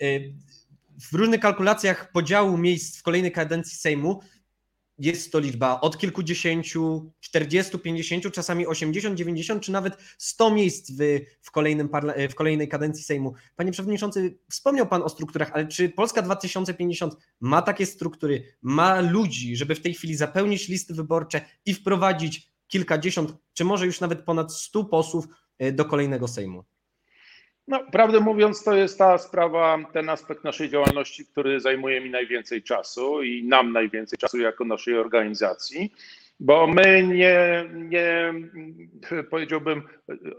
Y, 0.03 0.33
w 1.11 1.15
różnych 1.15 1.41
kalkulacjach 1.41 2.13
podziału 2.13 2.59
miejsc 2.59 3.01
w 3.01 3.03
kolejnej 3.03 3.33
kadencji 3.33 3.77
Sejmu 3.77 4.21
jest 5.03 5.33
to 5.33 5.39
liczba 5.39 5.81
od 5.81 5.99
kilkudziesięciu, 5.99 7.13
40, 7.21 7.79
50, 7.79 8.33
czasami 8.33 8.67
80, 8.67 9.19
90, 9.19 9.63
czy 9.63 9.73
nawet 9.73 9.97
100 10.19 10.51
miejsc 10.51 10.91
w, 10.91 11.21
w, 11.43 11.51
kolejnym 11.51 11.89
w 12.31 12.35
kolejnej 12.35 12.69
kadencji 12.69 13.05
Sejmu. 13.05 13.35
Panie 13.57 13.73
Przewodniczący, 13.73 14.39
wspomniał 14.51 14.87
Pan 14.87 15.03
o 15.03 15.09
strukturach, 15.09 15.51
ale 15.55 15.67
czy 15.67 15.89
Polska 15.89 16.23
2050 16.23 17.17
ma 17.41 17.63
takie 17.63 17.87
struktury, 17.87 18.45
ma 18.63 19.01
ludzi, 19.01 19.57
żeby 19.57 19.75
w 19.75 19.81
tej 19.81 19.95
chwili 19.95 20.15
zapełnić 20.15 20.69
listy 20.69 20.95
wyborcze 20.95 21.41
i 21.67 21.75
wprowadzić 21.75 22.53
kilkadziesiąt, 22.69 23.35
czy 23.53 23.65
może 23.65 23.87
już 23.87 24.01
nawet 24.01 24.25
ponad 24.25 24.53
100 24.53 24.85
posłów 24.85 25.29
e, 25.59 25.73
do 25.73 25.85
kolejnego 25.85 26.29
Sejmu? 26.29 26.65
No, 27.69 27.81
prawdę 27.93 28.21
mówiąc, 28.21 28.65
to 28.65 28.75
jest 28.75 28.99
ta 28.99 29.19
sprawa, 29.19 29.79
ten 29.93 30.09
aspekt 30.09 30.45
naszej 30.45 30.69
działalności, 30.69 31.27
który 31.27 31.61
zajmuje 31.61 32.01
mi 32.01 32.11
najwięcej 32.11 32.63
czasu 32.63 33.23
i 33.23 33.45
nam 33.45 33.73
najwięcej 33.73 34.19
czasu 34.19 34.39
jako 34.39 34.65
naszej 34.65 34.99
organizacji, 34.99 35.93
bo 36.41 36.67
my 36.67 37.03
nie, 37.03 37.65
nie 37.75 38.35
powiedziałbym, 39.31 39.83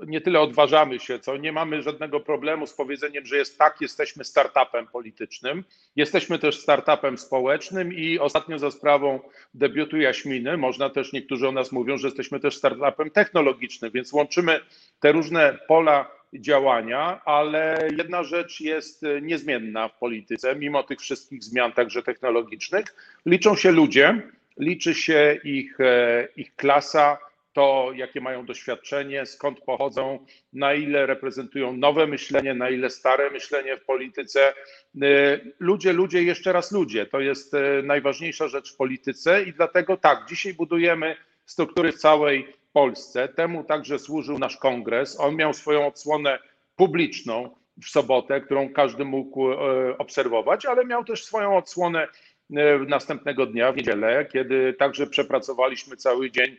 nie 0.07 0.21
tyle 0.21 0.39
odważamy 0.39 0.99
się, 0.99 1.19
co 1.19 1.37
nie 1.37 1.51
mamy 1.51 1.81
żadnego 1.81 2.19
problemu 2.19 2.67
z 2.67 2.73
powiedzeniem, 2.73 3.25
że 3.25 3.37
jest 3.37 3.57
tak, 3.57 3.81
jesteśmy 3.81 4.23
startupem 4.23 4.87
politycznym, 4.87 5.63
jesteśmy 5.95 6.39
też 6.39 6.59
startupem 6.59 7.17
społecznym 7.17 7.93
i 7.93 8.19
ostatnio 8.19 8.59
za 8.59 8.71
sprawą 8.71 9.19
debiutu 9.53 9.97
Jaśminy, 9.97 10.57
można 10.57 10.89
też, 10.89 11.13
niektórzy 11.13 11.47
o 11.47 11.51
nas 11.51 11.71
mówią, 11.71 11.97
że 11.97 12.07
jesteśmy 12.07 12.39
też 12.39 12.57
startupem 12.57 13.09
technologicznym, 13.09 13.91
więc 13.91 14.13
łączymy 14.13 14.59
te 14.99 15.11
różne 15.11 15.57
pola 15.67 16.22
działania, 16.39 17.21
ale 17.25 17.89
jedna 17.97 18.23
rzecz 18.23 18.61
jest 18.61 19.03
e, 19.03 19.21
niezmienna 19.21 19.87
w 19.87 19.97
polityce, 19.97 20.55
mimo 20.55 20.83
tych 20.83 20.99
wszystkich 20.99 21.43
zmian, 21.43 21.71
także 21.71 22.03
technologicznych. 22.03 22.85
Liczą 23.25 23.55
się 23.55 23.71
ludzie, 23.71 24.21
liczy 24.57 24.93
się 24.93 25.39
ich, 25.43 25.79
e, 25.79 26.27
ich 26.35 26.55
klasa, 26.55 27.17
to 27.53 27.91
jakie 27.95 28.21
mają 28.21 28.45
doświadczenie, 28.45 29.25
skąd 29.25 29.59
pochodzą, 29.59 30.25
na 30.53 30.73
ile 30.73 31.05
reprezentują 31.05 31.77
nowe 31.77 32.07
myślenie, 32.07 32.53
na 32.53 32.69
ile 32.69 32.89
stare 32.89 33.31
myślenie 33.31 33.77
w 33.77 33.85
polityce. 33.85 34.53
E, 35.01 35.39
ludzie, 35.59 35.93
ludzie, 35.93 36.23
jeszcze 36.23 36.53
raz 36.53 36.71
ludzie. 36.71 37.05
To 37.05 37.19
jest 37.19 37.53
najważniejsza 37.83 38.47
rzecz 38.47 38.73
w 38.73 38.77
polityce 38.77 39.43
i 39.43 39.53
dlatego 39.53 39.97
tak, 39.97 40.25
dzisiaj 40.29 40.53
budujemy 40.53 41.15
struktury 41.45 41.91
w 41.91 41.97
całej 41.97 42.62
Polsce. 42.73 43.27
Temu 43.27 43.63
także 43.63 43.99
służył 43.99 44.39
nasz 44.39 44.57
kongres. 44.57 45.19
On 45.19 45.35
miał 45.35 45.53
swoją 45.53 45.87
odsłonę 45.87 46.39
publiczną 46.75 47.55
w 47.83 47.89
sobotę, 47.89 48.41
którą 48.41 48.73
każdy 48.73 49.05
mógł 49.05 49.51
e, 49.51 49.57
obserwować, 49.97 50.65
ale 50.65 50.85
miał 50.85 51.05
też 51.05 51.25
swoją 51.25 51.57
odsłonę 51.57 52.07
e, 52.55 52.79
następnego 52.79 53.45
dnia, 53.45 53.71
w 53.71 53.77
niedzielę, 53.77 54.25
kiedy 54.25 54.73
także 54.73 55.07
przepracowaliśmy 55.07 55.97
cały 55.97 56.31
dzień, 56.31 56.57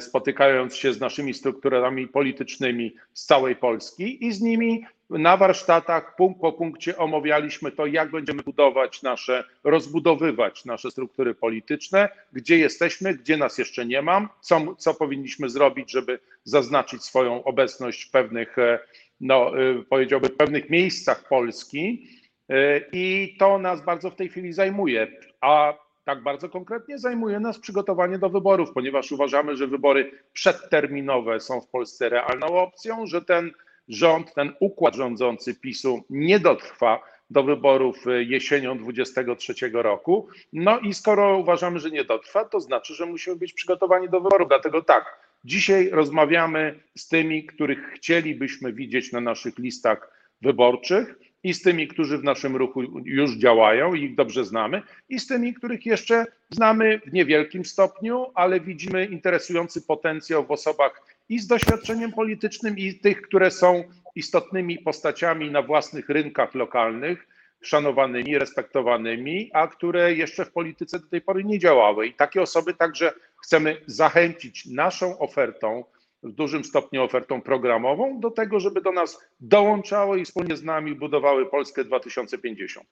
spotykając 0.00 0.76
się 0.76 0.92
z 0.92 1.00
naszymi 1.00 1.34
strukturami 1.34 2.08
politycznymi 2.08 2.94
z 3.12 3.26
całej 3.26 3.56
Polski 3.56 4.26
i 4.26 4.32
z 4.32 4.40
nimi 4.40 4.84
na 5.10 5.36
warsztatach 5.36 6.16
punkt 6.16 6.40
po 6.40 6.52
punkcie 6.52 6.96
omawialiśmy 6.96 7.72
to, 7.72 7.86
jak 7.86 8.10
będziemy 8.10 8.42
budować 8.42 9.02
nasze, 9.02 9.44
rozbudowywać 9.64 10.64
nasze 10.64 10.90
struktury 10.90 11.34
polityczne, 11.34 12.08
gdzie 12.32 12.58
jesteśmy, 12.58 13.14
gdzie 13.14 13.36
nas 13.36 13.58
jeszcze 13.58 13.86
nie 13.86 14.02
ma, 14.02 14.28
co, 14.40 14.74
co 14.78 14.94
powinniśmy 14.94 15.48
zrobić, 15.48 15.90
żeby 15.90 16.18
zaznaczyć 16.44 17.04
swoją 17.04 17.44
obecność 17.44 18.02
w 18.02 18.10
pewnych, 18.10 18.58
e, 18.58 18.78
no, 19.20 19.60
e, 19.60 19.82
powiedziałbym, 19.82 20.30
pewnych 20.30 20.70
miejscach 20.70 21.28
Polski. 21.28 22.08
E, 22.48 22.80
I 22.92 23.36
to 23.38 23.58
nas 23.58 23.84
bardzo 23.84 24.10
w 24.10 24.16
tej 24.16 24.28
chwili 24.28 24.52
zajmuje. 24.52 25.06
A 25.40 25.83
tak 26.04 26.22
bardzo 26.22 26.48
konkretnie 26.48 26.98
zajmuje 26.98 27.40
nas 27.40 27.58
przygotowanie 27.58 28.18
do 28.18 28.30
wyborów, 28.30 28.72
ponieważ 28.72 29.12
uważamy, 29.12 29.56
że 29.56 29.66
wybory 29.66 30.10
przedterminowe 30.32 31.40
są 31.40 31.60
w 31.60 31.68
Polsce 31.68 32.08
realną 32.08 32.46
opcją, 32.46 33.06
że 33.06 33.22
ten 33.22 33.52
rząd, 33.88 34.34
ten 34.34 34.52
układ 34.60 34.94
rządzący 34.94 35.54
PiSu 35.54 36.04
nie 36.10 36.38
dotrwa 36.38 37.00
do 37.30 37.42
wyborów 37.42 38.06
e, 38.06 38.22
jesienią 38.22 38.78
2023 38.78 39.70
roku. 39.72 40.28
No 40.52 40.78
i 40.78 40.94
skoro 40.94 41.38
uważamy, 41.38 41.78
że 41.78 41.90
nie 41.90 42.04
dotrwa, 42.04 42.44
to 42.44 42.60
znaczy, 42.60 42.94
że 42.94 43.06
musimy 43.06 43.36
być 43.36 43.52
przygotowani 43.52 44.08
do 44.08 44.20
wyborów. 44.20 44.48
Dlatego 44.48 44.82
tak, 44.82 45.20
dzisiaj 45.44 45.90
rozmawiamy 45.90 46.80
z 46.96 47.08
tymi, 47.08 47.46
których 47.46 47.92
chcielibyśmy 47.94 48.72
widzieć 48.72 49.12
na 49.12 49.20
naszych 49.20 49.58
listach 49.58 50.10
wyborczych 50.42 51.23
i 51.44 51.54
z 51.54 51.62
tymi, 51.62 51.88
którzy 51.88 52.18
w 52.18 52.24
naszym 52.24 52.56
ruchu 52.56 52.82
już 53.04 53.36
działają 53.36 53.94
i 53.94 54.04
ich 54.04 54.14
dobrze 54.14 54.44
znamy, 54.44 54.82
i 55.08 55.20
z 55.20 55.26
tymi, 55.26 55.54
których 55.54 55.86
jeszcze 55.86 56.24
znamy 56.50 57.00
w 57.06 57.12
niewielkim 57.12 57.64
stopniu, 57.64 58.26
ale 58.34 58.60
widzimy 58.60 59.06
interesujący 59.06 59.82
potencjał 59.82 60.46
w 60.46 60.50
osobach 60.50 61.02
i 61.28 61.38
z 61.38 61.46
doświadczeniem 61.46 62.12
politycznym, 62.12 62.78
i 62.78 62.94
tych, 62.94 63.22
które 63.22 63.50
są 63.50 63.84
istotnymi 64.14 64.78
postaciami 64.78 65.50
na 65.50 65.62
własnych 65.62 66.08
rynkach 66.08 66.54
lokalnych, 66.54 67.26
szanowanymi, 67.62 68.38
respektowanymi, 68.38 69.50
a 69.52 69.68
które 69.68 70.14
jeszcze 70.14 70.44
w 70.44 70.52
polityce 70.52 70.98
do 70.98 71.06
tej 71.06 71.20
pory 71.20 71.44
nie 71.44 71.58
działały. 71.58 72.06
I 72.06 72.12
takie 72.12 72.42
osoby 72.42 72.74
także 72.74 73.12
chcemy 73.44 73.76
zachęcić 73.86 74.66
naszą 74.66 75.18
ofertą, 75.18 75.84
w 76.24 76.32
dużym 76.32 76.64
stopniu 76.64 77.02
ofertą 77.02 77.42
programową, 77.42 78.20
do 78.20 78.30
tego, 78.30 78.60
żeby 78.60 78.80
do 78.80 78.92
nas 78.92 79.18
dołączały 79.40 80.20
i 80.20 80.24
wspólnie 80.24 80.56
z 80.56 80.62
nami 80.62 80.94
budowały 80.94 81.46
Polskę 81.46 81.84
2050. 81.84 82.86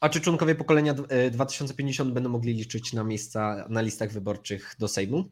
A 0.00 0.08
czy 0.08 0.20
członkowie 0.20 0.54
pokolenia 0.54 0.94
2050 1.30 2.12
będą 2.12 2.30
mogli 2.30 2.54
liczyć 2.54 2.92
na 2.92 3.04
miejsca 3.04 3.66
na 3.68 3.80
listach 3.80 4.10
wyborczych 4.10 4.74
do 4.78 4.88
Sejmu? 4.88 5.24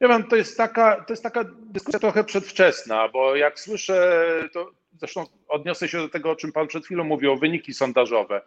Ja 0.00 0.08
wiem, 0.08 0.24
to 0.24 0.36
jest 0.36 0.56
taka, 0.56 1.04
to 1.04 1.12
jest 1.12 1.22
taka 1.22 1.44
dyskusja 1.70 1.98
trochę 1.98 2.24
przedwczesna, 2.24 3.08
bo 3.08 3.36
jak 3.36 3.60
słyszę, 3.60 4.24
to 4.52 4.70
zresztą 4.98 5.26
odniosę 5.48 5.88
się 5.88 5.98
do 5.98 6.08
tego, 6.08 6.30
o 6.30 6.36
czym 6.36 6.52
Pan 6.52 6.66
przed 6.66 6.84
chwilą 6.84 7.04
mówił, 7.04 7.32
o 7.32 7.36
wyniki 7.36 7.74
sondażowe. 7.74 8.42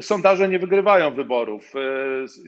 Sondaże 0.00 0.48
nie 0.48 0.58
wygrywają 0.58 1.14
wyborów 1.14 1.72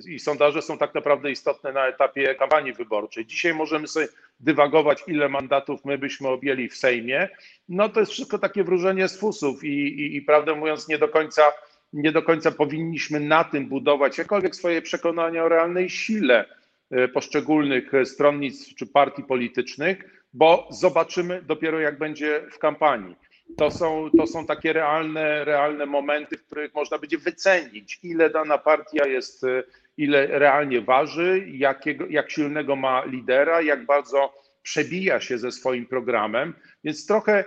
i 0.08 0.18
sondaże 0.18 0.62
są 0.62 0.78
tak 0.78 0.94
naprawdę 0.94 1.30
istotne 1.30 1.72
na 1.72 1.86
etapie 1.86 2.34
kampanii 2.34 2.72
wyborczej. 2.72 3.26
Dzisiaj 3.26 3.54
możemy 3.54 3.88
sobie 3.88 4.08
dywagować, 4.40 5.04
ile 5.06 5.28
mandatów 5.28 5.84
my 5.84 5.98
byśmy 5.98 6.28
objęli 6.28 6.68
w 6.68 6.76
Sejmie. 6.76 7.28
No 7.68 7.88
to 7.88 8.00
jest 8.00 8.12
wszystko 8.12 8.38
takie 8.38 8.64
wróżenie 8.64 9.08
z 9.08 9.18
fusów 9.18 9.64
i, 9.64 9.68
i, 9.68 10.16
i 10.16 10.22
prawdę 10.22 10.54
mówiąc 10.54 10.88
nie 10.88 10.98
do 10.98 11.08
końca 11.08 11.42
nie 11.92 12.12
do 12.12 12.22
końca 12.22 12.50
powinniśmy 12.50 13.20
na 13.20 13.44
tym 13.44 13.66
budować 13.68 14.18
jakkolwiek 14.18 14.56
swoje 14.56 14.82
przekonania 14.82 15.44
o 15.44 15.48
realnej 15.48 15.90
sile 15.90 16.44
E, 16.90 17.08
poszczególnych 17.08 17.92
stronnictw 18.04 18.74
czy 18.74 18.86
partii 18.86 19.22
politycznych, 19.22 20.24
bo 20.34 20.68
zobaczymy 20.70 21.42
dopiero 21.42 21.80
jak 21.80 21.98
będzie 21.98 22.42
w 22.52 22.58
kampanii. 22.58 23.16
To 23.56 23.70
są, 23.70 24.10
to 24.16 24.26
są 24.26 24.46
takie 24.46 24.72
realne, 24.72 25.44
realne 25.44 25.86
momenty, 25.86 26.36
w 26.38 26.46
których 26.46 26.74
można 26.74 26.98
będzie 26.98 27.18
wycenić, 27.18 28.00
ile 28.02 28.30
dana 28.30 28.58
partia 28.58 29.06
jest, 29.06 29.44
e, 29.44 29.62
ile 29.96 30.26
realnie 30.26 30.80
waży, 30.80 31.44
jakiego, 31.48 32.06
jak 32.10 32.30
silnego 32.30 32.76
ma 32.76 33.04
lidera, 33.04 33.62
jak 33.62 33.86
bardzo 33.86 34.34
przebija 34.62 35.20
się 35.20 35.38
ze 35.38 35.52
swoim 35.52 35.86
programem. 35.86 36.54
Więc 36.84 37.06
trochę 37.06 37.38
e, 37.38 37.44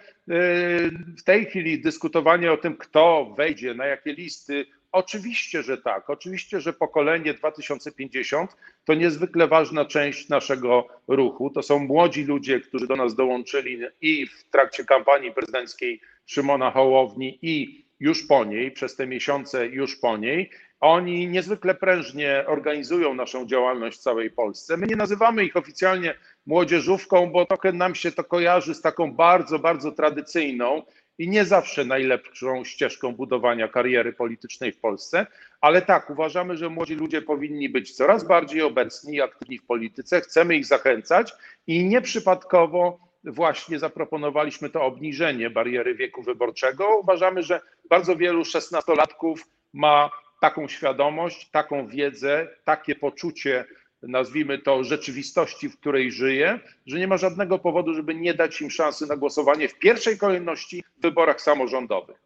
w 1.17 1.23
tej 1.23 1.45
chwili 1.45 1.81
dyskutowanie 1.81 2.51
o 2.51 2.57
tym, 2.57 2.77
kto 2.77 3.33
wejdzie, 3.37 3.73
na 3.73 3.85
jakie 3.85 4.13
listy, 4.13 4.65
Oczywiście, 4.91 5.63
że 5.63 5.77
tak. 5.77 6.09
Oczywiście, 6.09 6.61
że 6.61 6.73
pokolenie 6.73 7.33
2050 7.33 8.55
to 8.85 8.93
niezwykle 8.93 9.47
ważna 9.47 9.85
część 9.85 10.29
naszego 10.29 10.87
ruchu. 11.07 11.49
To 11.49 11.63
są 11.63 11.79
młodzi 11.79 12.23
ludzie, 12.23 12.59
którzy 12.59 12.87
do 12.87 12.95
nas 12.95 13.15
dołączyli 13.15 13.79
i 14.01 14.27
w 14.27 14.43
trakcie 14.43 14.85
kampanii 14.85 15.31
prezydenckiej 15.31 16.01
Szymona 16.25 16.71
Hołowni, 16.71 17.39
i 17.41 17.85
już 17.99 18.27
po 18.27 18.45
niej, 18.45 18.71
przez 18.71 18.95
te 18.95 19.07
miesiące 19.07 19.67
już 19.67 19.95
po 19.95 20.17
niej. 20.17 20.49
Oni 20.79 21.27
niezwykle 21.27 21.75
prężnie 21.75 22.43
organizują 22.47 23.13
naszą 23.13 23.45
działalność 23.45 23.97
w 23.97 24.01
całej 24.01 24.31
Polsce. 24.31 24.77
My 24.77 24.87
nie 24.87 24.95
nazywamy 24.95 25.45
ich 25.45 25.57
oficjalnie 25.57 26.15
młodzieżówką, 26.45 27.31
bo 27.31 27.45
trochę 27.45 27.71
nam 27.73 27.95
się 27.95 28.11
to 28.11 28.23
kojarzy 28.23 28.75
z 28.75 28.81
taką 28.81 29.13
bardzo, 29.13 29.59
bardzo 29.59 29.91
tradycyjną 29.91 30.81
i 31.19 31.29
nie 31.29 31.45
zawsze 31.45 31.85
najlepszą 31.85 32.63
ścieżką 32.63 33.15
budowania 33.15 33.67
kariery 33.67 34.13
politycznej 34.13 34.71
w 34.71 34.79
Polsce, 34.79 35.27
ale 35.61 35.81
tak, 35.81 36.09
uważamy, 36.09 36.57
że 36.57 36.69
młodzi 36.69 36.95
ludzie 36.95 37.21
powinni 37.21 37.69
być 37.69 37.95
coraz 37.95 38.27
bardziej 38.27 38.61
obecni 38.61 39.15
i 39.15 39.21
aktywni 39.21 39.57
w 39.57 39.65
polityce, 39.65 40.21
chcemy 40.21 40.55
ich 40.55 40.65
zachęcać 40.65 41.33
i 41.67 41.85
nieprzypadkowo 41.85 42.99
właśnie 43.23 43.79
zaproponowaliśmy 43.79 44.69
to 44.69 44.83
obniżenie 44.83 45.49
bariery 45.49 45.95
wieku 45.95 46.21
wyborczego. 46.23 46.97
Uważamy, 46.97 47.43
że 47.43 47.61
bardzo 47.89 48.15
wielu 48.15 48.45
szesnastolatków 48.45 49.43
ma 49.73 50.09
taką 50.41 50.67
świadomość, 50.67 51.49
taką 51.51 51.87
wiedzę, 51.87 52.47
takie 52.63 52.95
poczucie 52.95 53.65
nazwijmy 54.01 54.59
to, 54.59 54.83
rzeczywistości, 54.83 55.69
w 55.69 55.79
której 55.79 56.11
żyje, 56.11 56.59
że 56.85 56.99
nie 56.99 57.07
ma 57.07 57.17
żadnego 57.17 57.59
powodu, 57.59 57.93
żeby 57.93 58.15
nie 58.15 58.33
dać 58.33 58.61
im 58.61 58.71
szansy 58.71 59.07
na 59.07 59.17
głosowanie 59.17 59.69
w 59.69 59.79
pierwszej 59.79 60.17
kolejności 60.17 60.83
w 60.97 61.01
wyborach 61.01 61.41
samorządowych. 61.41 62.17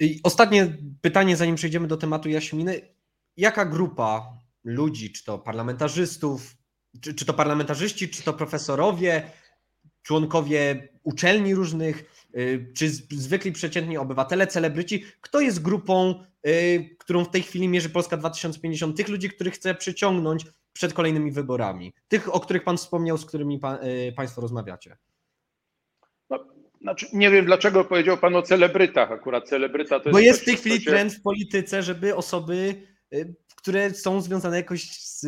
I 0.00 0.20
ostatnie 0.22 0.76
pytanie, 1.00 1.36
zanim 1.36 1.54
przejdziemy 1.54 1.88
do 1.88 1.96
tematu 1.96 2.28
Jaśminy. 2.28 2.80
Jaka 3.36 3.64
grupa 3.64 4.32
ludzi, 4.64 5.12
czy 5.12 5.24
to 5.24 5.38
parlamentarzystów, 5.38 6.56
czy, 7.00 7.14
czy 7.14 7.24
to 7.24 7.34
parlamentarzyści, 7.34 8.08
czy 8.08 8.22
to 8.22 8.32
profesorowie, 8.32 9.30
członkowie 10.02 10.88
uczelni 11.02 11.54
różnych, 11.54 12.26
y, 12.36 12.72
czy 12.76 12.88
zwykli 13.10 13.52
przeciętni 13.52 13.98
obywatele, 13.98 14.46
celebryci, 14.46 15.04
kto 15.20 15.40
jest 15.40 15.62
grupą, 15.62 16.24
którą 16.98 17.24
w 17.24 17.30
tej 17.30 17.42
chwili 17.42 17.68
mierzy 17.68 17.90
Polska 17.90 18.16
2050, 18.16 18.96
tych 18.96 19.08
ludzi, 19.08 19.30
których 19.30 19.54
chce 19.54 19.74
przyciągnąć 19.74 20.44
przed 20.72 20.92
kolejnymi 20.92 21.32
wyborami, 21.32 21.92
tych, 22.08 22.34
o 22.34 22.40
których 22.40 22.64
Pan 22.64 22.76
wspomniał, 22.76 23.18
z 23.18 23.26
którymi 23.26 23.60
y, 24.08 24.12
Państwo 24.12 24.40
rozmawiacie? 24.40 24.96
No, 26.30 26.44
znaczy, 26.80 27.06
nie 27.12 27.30
wiem, 27.30 27.44
dlaczego 27.44 27.84
powiedział 27.84 28.18
Pan 28.18 28.36
o 28.36 28.42
celebrytach, 28.42 29.12
akurat 29.12 29.48
celebryta 29.48 30.00
to 30.00 30.10
Bo 30.10 30.18
jest, 30.18 30.26
jest 30.26 30.42
w 30.42 30.44
tej 30.44 30.56
chwili 30.56 30.84
się... 30.84 30.90
trend 30.90 31.12
w 31.12 31.22
polityce, 31.22 31.82
żeby 31.82 32.16
osoby, 32.16 32.86
które 33.56 33.94
są 33.94 34.20
związane 34.20 34.56
jakoś 34.56 34.90
z 34.90 35.26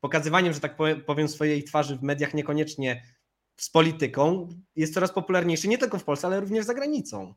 pokazywaniem, 0.00 0.52
że 0.52 0.60
tak 0.60 0.76
powiem, 1.06 1.28
swojej 1.28 1.64
twarzy 1.64 1.96
w 1.96 2.02
mediach, 2.02 2.34
niekoniecznie 2.34 3.02
z 3.56 3.70
polityką 3.70 4.48
jest 4.76 4.94
coraz 4.94 5.12
popularniejszy 5.12 5.68
nie 5.68 5.78
tylko 5.78 5.98
w 5.98 6.04
Polsce, 6.04 6.26
ale 6.26 6.40
również 6.40 6.64
za 6.64 6.74
granicą. 6.74 7.34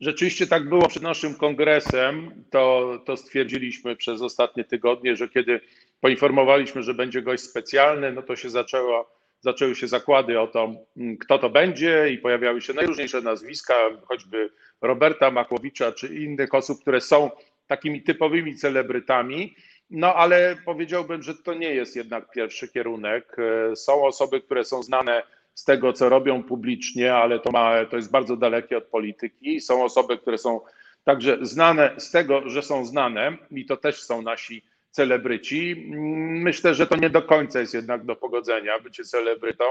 Rzeczywiście 0.00 0.46
tak 0.46 0.68
było 0.68 0.88
przed 0.88 1.02
naszym 1.02 1.34
kongresem. 1.34 2.44
To, 2.50 2.92
to 3.06 3.16
stwierdziliśmy 3.16 3.96
przez 3.96 4.22
ostatnie 4.22 4.64
tygodnie, 4.64 5.16
że 5.16 5.28
kiedy 5.28 5.60
poinformowaliśmy, 6.00 6.82
że 6.82 6.94
będzie 6.94 7.22
gość 7.22 7.42
specjalny, 7.42 8.12
no 8.12 8.22
to 8.22 8.36
się 8.36 8.50
zaczęło, 8.50 9.10
zaczęły 9.40 9.76
się 9.76 9.88
zakłady 9.88 10.40
o 10.40 10.46
to, 10.46 10.74
mm, 10.96 11.16
kto 11.18 11.38
to 11.38 11.50
będzie 11.50 12.08
i 12.12 12.18
pojawiały 12.18 12.62
się 12.62 12.72
najróżniejsze 12.72 13.20
nazwiska, 13.20 13.74
choćby 14.04 14.50
Roberta 14.80 15.30
Makłowicza 15.30 15.92
czy 15.92 16.14
innych 16.14 16.54
osób, 16.54 16.80
które 16.80 17.00
są 17.00 17.30
takimi 17.66 18.02
typowymi 18.02 18.56
celebrytami. 18.56 19.54
No 19.90 20.14
ale 20.14 20.56
powiedziałbym, 20.64 21.22
że 21.22 21.34
to 21.34 21.54
nie 21.54 21.74
jest 21.74 21.96
jednak 21.96 22.30
pierwszy 22.30 22.68
kierunek. 22.68 23.36
E, 23.38 23.76
są 23.76 24.04
osoby, 24.04 24.40
które 24.40 24.64
są 24.64 24.82
znane 24.82 25.22
z 25.54 25.64
tego, 25.64 25.92
co 25.92 26.08
robią 26.08 26.42
publicznie, 26.42 27.14
ale 27.14 27.40
to, 27.40 27.50
ma, 27.50 27.84
to 27.84 27.96
jest 27.96 28.10
bardzo 28.10 28.36
dalekie 28.36 28.78
od 28.78 28.84
polityki. 28.84 29.60
Są 29.60 29.84
osoby, 29.84 30.18
które 30.18 30.38
są 30.38 30.60
także 31.04 31.38
znane 31.42 31.94
z 31.98 32.10
tego, 32.10 32.48
że 32.48 32.62
są 32.62 32.84
znane 32.84 33.36
i 33.50 33.66
to 33.66 33.76
też 33.76 34.02
są 34.02 34.22
nasi 34.22 34.62
celebryci. 34.90 35.90
Myślę, 36.28 36.74
że 36.74 36.86
to 36.86 36.96
nie 36.96 37.10
do 37.10 37.22
końca 37.22 37.60
jest 37.60 37.74
jednak 37.74 38.04
do 38.04 38.16
pogodzenia 38.16 38.78
bycie 38.78 39.04
celebrytą 39.04 39.64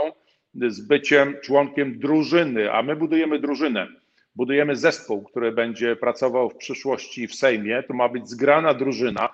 z 0.53 0.81
byciem 0.81 1.35
członkiem 1.41 1.99
drużyny, 1.99 2.73
a 2.73 2.81
my 2.81 2.95
budujemy 2.95 3.39
drużynę. 3.39 3.87
Budujemy 4.35 4.75
zespół, 4.75 5.23
który 5.23 5.51
będzie 5.51 5.95
pracował 5.95 6.49
w 6.49 6.55
przyszłości 6.55 7.27
w 7.27 7.35
Sejmie. 7.35 7.83
To 7.83 7.93
ma 7.93 8.09
być 8.09 8.29
zgrana 8.29 8.73
drużyna, 8.73 9.29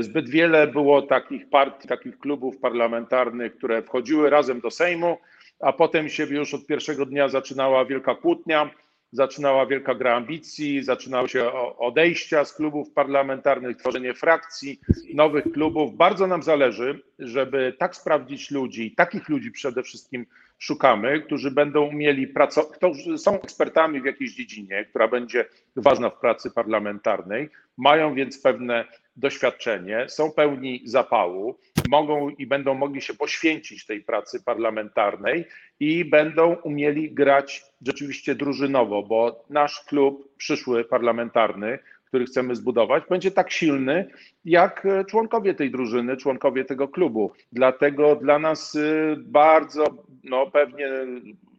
Zbyt 0.00 0.28
wiele 0.28 0.66
było 0.66 1.02
takich 1.02 1.48
partii, 1.50 1.88
takich 1.88 2.18
klubów 2.18 2.58
parlamentarnych, 2.58 3.56
które 3.56 3.82
wchodziły 3.82 4.30
razem 4.30 4.60
do 4.60 4.70
Sejmu, 4.70 5.18
a 5.60 5.72
potem 5.72 6.08
się 6.08 6.24
już 6.24 6.54
od 6.54 6.66
pierwszego 6.66 7.06
dnia 7.06 7.28
zaczynała 7.28 7.84
wielka 7.84 8.14
kłótnia, 8.14 8.70
zaczynała 9.12 9.66
wielka 9.66 9.94
gra 9.94 10.16
ambicji, 10.16 10.82
zaczynały 10.82 11.28
się 11.28 11.52
odejścia 11.78 12.44
z 12.44 12.54
klubów 12.54 12.92
parlamentarnych, 12.92 13.76
tworzenie 13.76 14.14
frakcji, 14.14 14.80
nowych 15.14 15.52
klubów. 15.52 15.96
Bardzo 15.96 16.26
nam 16.26 16.42
zależy, 16.42 17.02
żeby 17.18 17.74
tak 17.78 17.96
sprawdzić 17.96 18.50
ludzi, 18.50 18.94
takich 18.96 19.28
ludzi 19.28 19.50
przede 19.50 19.82
wszystkim 19.82 20.26
szukamy, 20.58 21.20
którzy 21.20 21.50
będą 21.50 21.82
umieli 21.82 22.26
pracować, 22.26 22.76
którzy 22.76 23.18
są 23.18 23.40
ekspertami 23.42 24.00
w 24.00 24.04
jakiejś 24.04 24.34
dziedzinie, 24.34 24.84
która 24.84 25.08
będzie 25.08 25.44
ważna 25.76 26.10
w 26.10 26.20
pracy 26.20 26.50
parlamentarnej, 26.50 27.48
mają 27.76 28.14
więc 28.14 28.42
pewne 28.42 28.84
doświadczenie, 29.16 30.06
są 30.08 30.32
pełni 30.32 30.82
zapału, 30.84 31.58
mogą 31.88 32.28
i 32.28 32.46
będą 32.46 32.74
mogli 32.74 33.02
się 33.02 33.14
poświęcić 33.14 33.86
tej 33.86 34.00
pracy 34.00 34.42
parlamentarnej 34.44 35.44
i 35.80 36.04
będą 36.04 36.54
umieli 36.54 37.12
grać 37.12 37.62
rzeczywiście 37.86 38.34
drużynowo, 38.34 39.02
bo 39.02 39.44
nasz 39.50 39.84
klub 39.84 40.36
przyszły 40.36 40.84
parlamentarny, 40.84 41.78
który 42.04 42.24
chcemy 42.24 42.56
zbudować, 42.56 43.04
będzie 43.10 43.30
tak 43.30 43.52
silny 43.52 44.10
jak 44.44 44.86
członkowie 45.08 45.54
tej 45.54 45.70
drużyny, 45.70 46.16
członkowie 46.16 46.64
tego 46.64 46.88
klubu. 46.88 47.32
Dlatego 47.52 48.16
dla 48.16 48.38
nas 48.38 48.74
y, 48.74 49.16
bardzo, 49.18 49.84
no 50.24 50.50
pewnie 50.50 50.88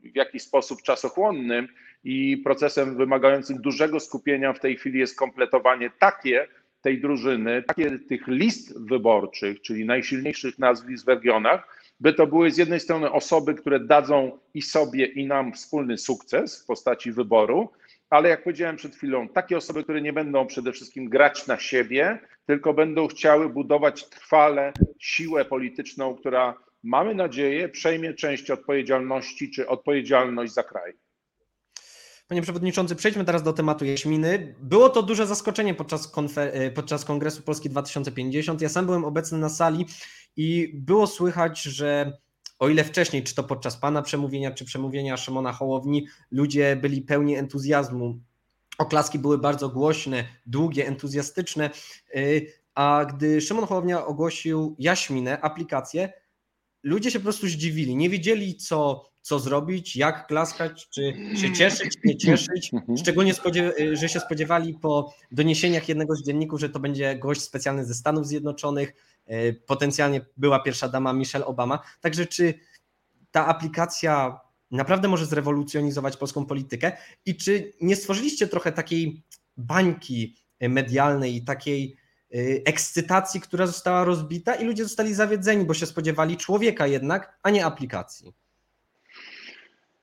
w 0.03 0.15
jakiś 0.15 0.41
sposób 0.43 0.81
czasochłonnym 0.81 1.67
i 2.03 2.37
procesem 2.37 2.97
wymagającym 2.97 3.61
dużego 3.61 3.99
skupienia 3.99 4.53
w 4.53 4.59
tej 4.59 4.77
chwili 4.77 4.99
jest 4.99 5.19
kompletowanie 5.19 5.91
takie 5.99 6.47
tej 6.81 7.01
drużyny, 7.01 7.63
takie 7.63 7.99
tych 7.99 8.27
list 8.27 8.79
wyborczych, 8.79 9.61
czyli 9.61 9.85
najsilniejszych 9.85 10.59
nazwisk 10.59 11.05
w 11.05 11.07
regionach, 11.07 11.81
by 11.99 12.13
to 12.13 12.27
były 12.27 12.51
z 12.51 12.57
jednej 12.57 12.79
strony 12.79 13.11
osoby, 13.11 13.53
które 13.53 13.79
dadzą 13.79 14.39
i 14.53 14.61
sobie, 14.61 15.05
i 15.05 15.27
nam 15.27 15.53
wspólny 15.53 15.97
sukces 15.97 16.63
w 16.63 16.65
postaci 16.65 17.11
wyboru, 17.11 17.69
ale 18.09 18.29
jak 18.29 18.43
powiedziałem 18.43 18.75
przed 18.75 18.95
chwilą, 18.95 19.27
takie 19.27 19.57
osoby, 19.57 19.83
które 19.83 20.01
nie 20.01 20.13
będą 20.13 20.47
przede 20.47 20.71
wszystkim 20.71 21.09
grać 21.09 21.47
na 21.47 21.59
siebie, 21.59 22.19
tylko 22.45 22.73
będą 22.73 23.07
chciały 23.07 23.49
budować 23.49 24.09
trwale 24.09 24.73
siłę 24.99 25.45
polityczną, 25.45 26.15
która 26.15 26.57
mamy 26.83 27.15
nadzieję 27.15 27.69
przejmie 27.69 28.13
część 28.13 28.51
odpowiedzialności 28.51 29.51
czy 29.51 29.67
odpowiedzialność 29.67 30.53
za 30.53 30.63
kraj. 30.63 30.93
Panie 32.31 32.41
Przewodniczący, 32.41 32.95
przejdźmy 32.95 33.25
teraz 33.25 33.43
do 33.43 33.53
tematu 33.53 33.85
Jaśminy. 33.85 34.55
Było 34.59 34.89
to 34.89 35.03
duże 35.03 35.27
zaskoczenie 35.27 35.73
podczas, 35.73 36.11
konfer- 36.11 36.73
podczas 36.73 37.05
Kongresu 37.05 37.41
Polski 37.41 37.69
2050. 37.69 38.61
Ja 38.61 38.69
sam 38.69 38.85
byłem 38.85 39.05
obecny 39.05 39.37
na 39.37 39.49
sali 39.49 39.85
i 40.35 40.71
było 40.73 41.07
słychać, 41.07 41.61
że 41.61 42.17
o 42.59 42.69
ile 42.69 42.83
wcześniej, 42.83 43.23
czy 43.23 43.35
to 43.35 43.43
podczas 43.43 43.77
Pana 43.77 44.01
przemówienia, 44.01 44.51
czy 44.51 44.65
przemówienia 44.65 45.17
Szymona 45.17 45.53
Hołowni, 45.53 46.07
ludzie 46.31 46.75
byli 46.75 47.01
pełni 47.01 47.35
entuzjazmu. 47.35 48.19
Oklaski 48.77 49.19
były 49.19 49.37
bardzo 49.37 49.69
głośne, 49.69 50.23
długie, 50.45 50.87
entuzjastyczne, 50.87 51.69
y, 52.15 52.47
a 52.75 53.05
gdy 53.05 53.41
Szymon 53.41 53.65
Hołownia 53.65 54.05
ogłosił 54.05 54.75
Jaśminę, 54.79 55.41
aplikację, 55.41 56.13
ludzie 56.83 57.11
się 57.11 57.19
po 57.19 57.23
prostu 57.23 57.47
zdziwili. 57.47 57.95
Nie 57.95 58.09
wiedzieli, 58.09 58.55
co, 58.55 59.10
co 59.21 59.39
zrobić, 59.39 59.95
jak 59.95 60.27
klaskać, 60.27 60.89
czy 60.89 61.13
się 61.35 61.53
cieszyć, 61.53 61.97
nie 62.03 62.17
cieszyć. 62.17 62.73
Mhm. 62.73 62.97
Szczególnie, 62.97 63.33
spodziew- 63.33 63.73
że 63.93 64.09
się 64.09 64.19
spodziewali 64.19 64.73
po 64.73 65.13
doniesieniach 65.31 65.89
jednego 65.89 66.15
z 66.15 66.23
dzienników, 66.25 66.59
że 66.59 66.69
to 66.69 66.79
będzie 66.79 67.15
gość 67.19 67.41
specjalny 67.41 67.85
ze 67.85 67.93
Stanów 67.93 68.27
Zjednoczonych. 68.27 68.93
e, 69.27 69.53
Potencjalnie 69.53 70.25
była 70.37 70.59
pierwsza 70.59 70.87
dama 70.89 71.13
Michelle 71.13 71.45
Obama. 71.45 71.79
Także, 72.01 72.25
czy 72.25 72.53
ta 73.31 73.47
aplikacja 73.47 74.39
naprawdę 74.71 75.07
może 75.07 75.25
zrewolucjonizować 75.25 76.17
polską 76.17 76.45
politykę? 76.45 76.91
I 77.25 77.35
czy 77.35 77.73
nie 77.81 77.95
stworzyliście 77.95 78.47
trochę 78.47 78.71
takiej 78.71 79.23
bańki 79.57 80.35
medialnej 80.61 81.35
i 81.35 81.41
takiej 81.45 81.95
y, 82.35 82.61
ekscytacji, 82.65 83.41
która 83.41 83.67
została 83.67 84.03
rozbita 84.03 84.55
i 84.55 84.65
ludzie 84.65 84.83
zostali 84.83 85.13
zawiedzeni, 85.13 85.65
bo 85.65 85.73
się 85.73 85.85
spodziewali 85.85 86.37
człowieka 86.37 86.87
jednak, 86.87 87.39
a 87.43 87.49
nie 87.49 87.65
aplikacji. 87.65 88.33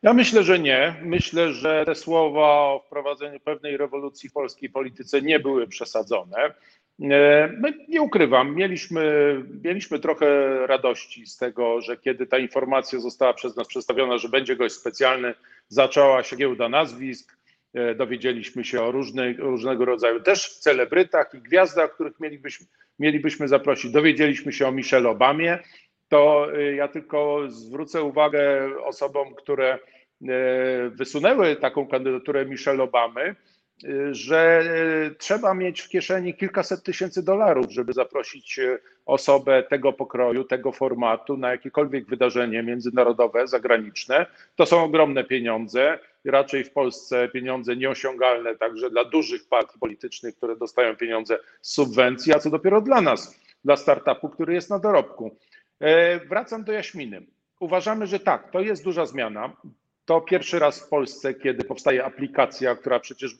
Ja 0.02 0.12
myślę, 0.12 0.42
że 0.42 0.58
nie. 0.58 0.94
Myślę, 1.02 1.52
że 1.52 1.82
te 1.86 1.94
słowa 1.94 2.40
o 2.40 2.82
wprowadzeniu 2.86 3.40
pewnej 3.40 3.76
rewolucji 3.76 4.28
w 4.28 4.32
polskiej 4.32 4.70
polityce 4.70 5.22
nie 5.22 5.40
były 5.40 5.66
przesadzone. 5.66 6.54
E, 7.02 7.52
nie 7.88 8.02
ukrywam, 8.02 8.54
mieliśmy, 8.54 9.34
mieliśmy 9.64 9.98
trochę 9.98 10.26
radości 10.66 11.26
z 11.26 11.36
tego, 11.36 11.80
że 11.80 11.96
kiedy 11.96 12.26
ta 12.26 12.38
informacja 12.38 13.00
została 13.00 13.34
przez 13.34 13.56
nas 13.56 13.66
przedstawiona, 13.66 14.18
że 14.18 14.28
będzie 14.28 14.56
gość 14.56 14.74
specjalny, 14.74 15.34
zaczęła 15.68 16.22
się 16.22 16.36
giełda 16.36 16.68
nazwisk, 16.68 17.36
e, 17.74 17.94
dowiedzieliśmy 17.94 18.64
się 18.64 18.82
o 18.82 18.92
różnego 19.38 19.84
rodzaju 19.84 20.20
też 20.20 20.58
celebrytach 20.58 21.34
i 21.34 21.38
gwiazdach, 21.38 21.94
których 21.94 22.20
mielibyśmy, 22.20 22.66
mielibyśmy 22.98 23.48
zaprosić. 23.48 23.92
Dowiedzieliśmy 23.92 24.52
się 24.52 24.68
o 24.68 24.72
Michelle 24.72 25.08
Obamie. 25.08 25.58
To 26.08 26.52
e, 26.54 26.74
ja 26.74 26.88
tylko 26.88 27.40
zwrócę 27.48 28.02
uwagę 28.02 28.70
osobom, 28.84 29.34
które 29.34 29.74
e, 29.74 29.78
wysunęły 30.90 31.56
taką 31.56 31.86
kandydaturę 31.86 32.46
Michelle 32.46 32.82
Obamy, 32.82 33.34
że 34.10 34.62
e, 35.06 35.14
trzeba 35.14 35.54
mieć 35.54 35.80
w 35.80 35.88
kieszeni 35.88 36.34
kilkaset 36.34 36.82
tysięcy 36.82 37.22
dolarów, 37.22 37.66
żeby 37.70 37.92
zaprosić 37.92 38.60
osobę 39.06 39.62
tego 39.62 39.92
pokroju, 39.92 40.44
tego 40.44 40.72
formatu 40.72 41.36
na 41.36 41.50
jakiekolwiek 41.50 42.06
wydarzenie 42.06 42.62
międzynarodowe, 42.62 43.46
zagraniczne. 43.46 44.26
To 44.56 44.66
są 44.66 44.84
ogromne 44.84 45.24
pieniądze, 45.24 45.98
raczej 46.24 46.64
w 46.64 46.72
Polsce 46.72 47.28
pieniądze 47.28 47.76
nieosiągalne 47.76 48.56
także 48.56 48.90
dla 48.90 49.04
dużych 49.04 49.48
partii 49.48 49.78
politycznych, 49.78 50.36
które 50.36 50.56
dostają 50.56 50.96
pieniądze 50.96 51.38
z 51.62 51.72
subwencji, 51.72 52.34
a 52.34 52.38
co 52.38 52.50
dopiero 52.50 52.80
dla 52.80 53.00
nas, 53.00 53.40
dla 53.64 53.76
startupu, 53.76 54.28
który 54.28 54.54
jest 54.54 54.70
na 54.70 54.78
dorobku. 54.78 55.36
E, 55.80 56.20
Wracam 56.20 56.64
do 56.64 56.72
Jaśminy. 56.72 57.22
Uważamy, 57.60 58.06
że 58.06 58.20
tak, 58.20 58.50
to 58.50 58.60
jest 58.60 58.84
duża 58.84 59.06
zmiana. 59.06 59.52
To 60.04 60.20
pierwszy 60.20 60.58
raz 60.58 60.80
w 60.80 60.88
Polsce, 60.88 61.34
kiedy 61.34 61.64
powstaje 61.64 62.04
aplikacja, 62.04 62.76
która 62.76 63.00
przecież 63.00 63.34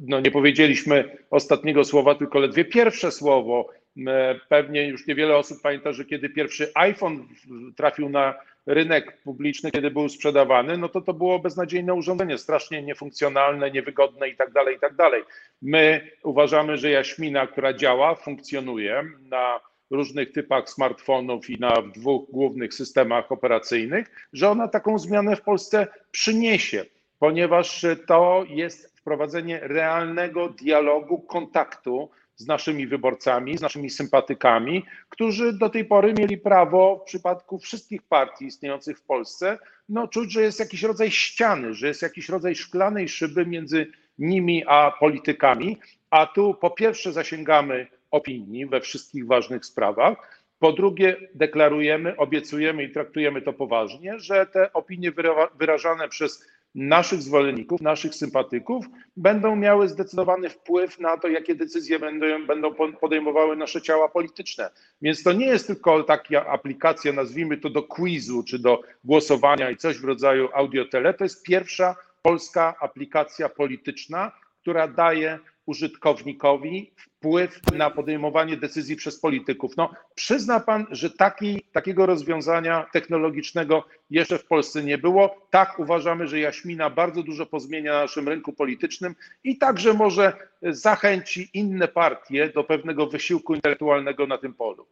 no 0.00 0.20
nie 0.20 0.30
powiedzieliśmy 0.30 1.16
ostatniego 1.30 1.84
słowa, 1.84 2.14
tylko 2.14 2.38
ledwie 2.38 2.64
pierwsze 2.64 3.12
słowo. 3.12 3.68
E, 4.06 4.34
Pewnie 4.48 4.88
już 4.88 5.06
niewiele 5.06 5.36
osób 5.36 5.62
pamięta, 5.62 5.92
że 5.92 6.04
kiedy 6.04 6.28
pierwszy 6.28 6.70
iPhone 6.74 7.28
trafił 7.76 8.08
na 8.08 8.34
rynek 8.66 9.22
publiczny, 9.22 9.70
kiedy 9.70 9.90
był 9.90 10.08
sprzedawany, 10.08 10.78
no 10.78 10.88
to 10.88 11.00
to 11.00 11.14
było 11.14 11.38
beznadziejne 11.38 11.94
urządzenie, 11.94 12.38
strasznie 12.38 12.82
niefunkcjonalne, 12.82 13.70
niewygodne 13.70 14.28
i 14.28 14.36
tak 14.36 14.52
dalej, 14.52 14.76
i 14.76 14.78
tak 14.78 14.94
dalej. 14.94 15.22
My 15.62 16.10
uważamy, 16.22 16.76
że 16.76 16.90
Jaśmina, 16.90 17.46
która 17.46 17.72
działa, 17.72 18.14
funkcjonuje 18.14 19.04
na 19.20 19.60
różnych 19.90 20.32
typach 20.32 20.70
smartfonów 20.70 21.50
i 21.50 21.60
na 21.60 21.82
dwóch 21.82 22.30
głównych 22.30 22.74
systemach 22.74 23.32
operacyjnych, 23.32 24.28
że 24.32 24.50
ona 24.50 24.68
taką 24.68 24.98
zmianę 24.98 25.36
w 25.36 25.42
Polsce 25.42 25.86
przyniesie, 26.10 26.84
ponieważ 27.18 27.86
to 28.06 28.44
jest 28.48 28.98
wprowadzenie 28.98 29.60
realnego 29.62 30.48
dialogu, 30.48 31.18
kontaktu 31.18 32.10
z 32.36 32.46
naszymi 32.46 32.86
wyborcami, 32.86 33.58
z 33.58 33.60
naszymi 33.60 33.90
sympatykami, 33.90 34.84
którzy 35.08 35.52
do 35.52 35.70
tej 35.70 35.84
pory 35.84 36.14
mieli 36.14 36.38
prawo 36.38 36.98
w 37.02 37.04
przypadku 37.04 37.58
wszystkich 37.58 38.02
partii 38.02 38.44
istniejących 38.44 38.98
w 38.98 39.02
Polsce, 39.02 39.58
no 39.88 40.08
czuć, 40.08 40.32
że 40.32 40.42
jest 40.42 40.60
jakiś 40.60 40.82
rodzaj 40.82 41.10
ściany, 41.10 41.74
że 41.74 41.88
jest 41.88 42.02
jakiś 42.02 42.28
rodzaj 42.28 42.54
szklanej 42.54 43.08
szyby 43.08 43.46
między 43.46 43.86
nimi 44.18 44.64
a 44.66 44.92
politykami, 45.00 45.76
a 46.10 46.26
tu 46.26 46.54
po 46.54 46.70
pierwsze 46.70 47.12
zasięgamy 47.12 47.86
opinii 48.10 48.66
we 48.66 48.80
wszystkich 48.80 49.26
ważnych 49.26 49.66
sprawach, 49.66 50.40
po 50.58 50.72
drugie 50.72 51.16
deklarujemy, 51.34 52.16
obiecujemy 52.16 52.84
i 52.84 52.92
traktujemy 52.92 53.42
to 53.42 53.52
poważnie, 53.52 54.18
że 54.18 54.46
te 54.46 54.72
opinie 54.72 55.12
wyrażane 55.58 56.08
przez 56.08 56.46
naszych 56.74 57.22
zwolenników, 57.22 57.80
naszych 57.80 58.14
sympatyków 58.14 58.86
będą 59.16 59.56
miały 59.56 59.88
zdecydowany 59.88 60.50
wpływ 60.50 61.00
na 61.00 61.16
to, 61.16 61.28
jakie 61.28 61.54
decyzje 61.54 61.98
będą, 61.98 62.46
będą 62.46 62.74
podejmowały 63.00 63.56
nasze 63.56 63.82
ciała 63.82 64.08
polityczne. 64.08 64.70
Więc 65.02 65.22
to 65.22 65.32
nie 65.32 65.46
jest 65.46 65.66
tylko 65.66 66.02
taka 66.02 66.46
aplikacja, 66.46 67.12
nazwijmy 67.12 67.56
to 67.56 67.70
do 67.70 67.82
quizu 67.82 68.42
czy 68.42 68.58
do 68.58 68.82
głosowania 69.04 69.70
i 69.70 69.76
coś 69.76 69.98
w 69.98 70.04
rodzaju 70.04 70.48
audiotele. 70.54 71.14
To 71.14 71.24
jest 71.24 71.42
pierwsza 71.42 71.96
polska 72.22 72.74
aplikacja 72.80 73.48
polityczna, 73.48 74.32
która 74.60 74.88
daje 74.88 75.38
użytkownikowi 75.70 76.92
wpływ 76.96 77.60
na 77.72 77.90
podejmowanie 77.90 78.56
decyzji 78.56 78.96
przez 78.96 79.20
polityków. 79.20 79.76
No, 79.76 79.90
przyzna 80.14 80.60
pan, 80.60 80.86
że 80.90 81.10
taki, 81.10 81.62
takiego 81.72 82.06
rozwiązania 82.06 82.86
technologicznego 82.92 83.84
jeszcze 84.10 84.38
w 84.38 84.44
Polsce 84.44 84.82
nie 84.82 84.98
było. 84.98 85.46
Tak, 85.50 85.78
uważamy, 85.78 86.28
że 86.28 86.40
Jaśmina 86.40 86.90
bardzo 86.90 87.22
dużo 87.22 87.46
pozmienia 87.46 87.92
na 87.92 88.00
naszym 88.00 88.28
rynku 88.28 88.52
politycznym 88.52 89.14
i 89.44 89.58
także 89.58 89.94
może 89.94 90.32
zachęci 90.62 91.50
inne 91.54 91.88
partie 91.88 92.48
do 92.48 92.64
pewnego 92.64 93.06
wysiłku 93.06 93.54
intelektualnego 93.54 94.26
na 94.26 94.38
tym 94.38 94.54
polu. 94.54 94.86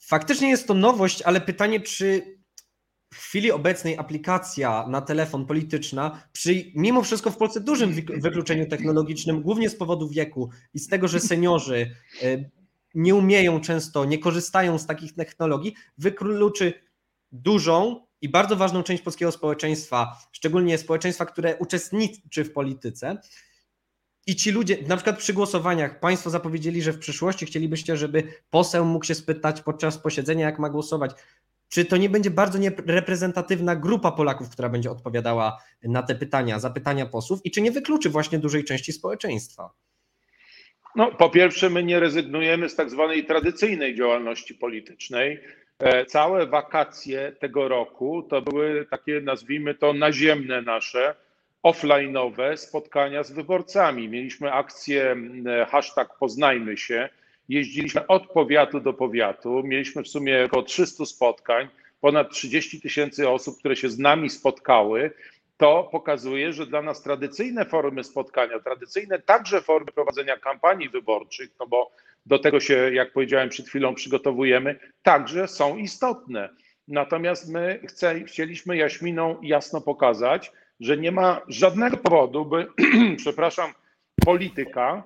Faktycznie 0.00 0.48
jest 0.50 0.68
to 0.68 0.74
nowość, 0.74 1.22
ale 1.22 1.40
pytanie, 1.40 1.80
czy 1.80 2.35
w 3.14 3.16
chwili 3.16 3.52
obecnej 3.52 3.98
aplikacja 3.98 4.86
na 4.88 5.00
telefon 5.00 5.46
polityczna, 5.46 6.22
przy 6.32 6.64
mimo 6.74 7.02
wszystko 7.02 7.30
w 7.30 7.36
Polsce 7.36 7.60
dużym 7.60 7.92
wykluczeniu 7.92 8.68
technologicznym, 8.68 9.42
głównie 9.42 9.70
z 9.70 9.76
powodu 9.76 10.08
wieku 10.08 10.50
i 10.74 10.78
z 10.78 10.88
tego, 10.88 11.08
że 11.08 11.20
seniorzy 11.20 11.90
e, 12.22 12.50
nie 12.94 13.14
umieją 13.14 13.60
często, 13.60 14.04
nie 14.04 14.18
korzystają 14.18 14.78
z 14.78 14.86
takich 14.86 15.14
technologii, 15.14 15.74
wykluczy 15.98 16.72
dużą 17.32 18.06
i 18.20 18.28
bardzo 18.28 18.56
ważną 18.56 18.82
część 18.82 19.02
polskiego 19.02 19.32
społeczeństwa, 19.32 20.16
szczególnie 20.32 20.78
społeczeństwa, 20.78 21.26
które 21.26 21.56
uczestniczy 21.56 22.44
w 22.44 22.52
polityce. 22.52 23.20
I 24.26 24.36
ci 24.36 24.50
ludzie, 24.50 24.78
na 24.88 24.96
przykład 24.96 25.18
przy 25.18 25.32
głosowaniach, 25.32 26.00
Państwo 26.00 26.30
zapowiedzieli, 26.30 26.82
że 26.82 26.92
w 26.92 26.98
przyszłości 26.98 27.46
chcielibyście, 27.46 27.96
żeby 27.96 28.22
poseł 28.50 28.84
mógł 28.84 29.04
się 29.04 29.14
spytać 29.14 29.62
podczas 29.62 29.98
posiedzenia, 29.98 30.46
jak 30.46 30.58
ma 30.58 30.70
głosować. 30.70 31.10
Czy 31.68 31.84
to 31.84 31.96
nie 31.96 32.08
będzie 32.08 32.30
bardzo 32.30 32.58
reprezentatywna 32.86 33.76
grupa 33.76 34.12
Polaków, 34.12 34.50
która 34.50 34.68
będzie 34.68 34.90
odpowiadała 34.90 35.58
na 35.82 36.02
te 36.02 36.14
pytania, 36.14 36.58
zapytania 36.58 37.06
posłów 37.06 37.40
i 37.44 37.50
czy 37.50 37.62
nie 37.62 37.70
wykluczy 37.70 38.10
właśnie 38.10 38.38
dużej 38.38 38.64
części 38.64 38.92
społeczeństwa? 38.92 39.70
No, 40.96 41.12
po 41.12 41.30
pierwsze, 41.30 41.70
my 41.70 41.82
nie 41.82 42.00
rezygnujemy 42.00 42.68
z 42.68 42.76
tak 42.76 42.90
zwanej 42.90 43.24
tradycyjnej 43.24 43.94
działalności 43.94 44.54
politycznej. 44.54 45.40
E, 45.78 46.06
całe 46.06 46.46
wakacje 46.46 47.32
tego 47.40 47.68
roku 47.68 48.22
to 48.22 48.42
były 48.42 48.86
takie, 48.90 49.20
nazwijmy 49.20 49.74
to, 49.74 49.92
naziemne 49.92 50.62
nasze, 50.62 51.14
offline'owe 51.64 52.56
spotkania 52.56 53.22
z 53.22 53.32
wyborcami. 53.32 54.08
Mieliśmy 54.08 54.52
akcję 54.52 55.16
hashtag 55.68 56.18
Poznajmy 56.18 56.76
się. 56.76 57.08
Jeździliśmy 57.48 58.06
od 58.06 58.26
powiatu 58.26 58.80
do 58.80 58.92
powiatu. 58.92 59.62
Mieliśmy 59.64 60.02
w 60.02 60.08
sumie 60.08 60.44
około 60.44 60.62
300 60.62 61.06
spotkań, 61.06 61.68
ponad 62.00 62.30
30 62.30 62.80
tysięcy 62.80 63.28
osób, 63.28 63.58
które 63.58 63.76
się 63.76 63.90
z 63.90 63.98
nami 63.98 64.30
spotkały. 64.30 65.10
To 65.56 65.88
pokazuje, 65.92 66.52
że 66.52 66.66
dla 66.66 66.82
nas 66.82 67.02
tradycyjne 67.02 67.64
formy 67.64 68.04
spotkania, 68.04 68.60
tradycyjne 68.60 69.18
także 69.18 69.60
formy 69.60 69.92
prowadzenia 69.92 70.36
kampanii 70.36 70.88
wyborczych, 70.88 71.50
no 71.60 71.66
bo 71.66 71.92
do 72.26 72.38
tego 72.38 72.60
się, 72.60 72.94
jak 72.94 73.12
powiedziałem 73.12 73.48
przed 73.48 73.68
chwilą, 73.68 73.94
przygotowujemy, 73.94 74.78
także 75.02 75.48
są 75.48 75.76
istotne. 75.76 76.48
Natomiast 76.88 77.48
my 77.48 77.80
chce, 77.88 78.24
chcieliśmy 78.24 78.76
Jaśminą 78.76 79.36
jasno 79.42 79.80
pokazać, 79.80 80.52
że 80.80 80.96
nie 80.96 81.12
ma 81.12 81.40
żadnego 81.48 81.96
powodu, 81.96 82.44
by, 82.44 82.66
przepraszam, 83.16 83.72
polityka 84.24 85.02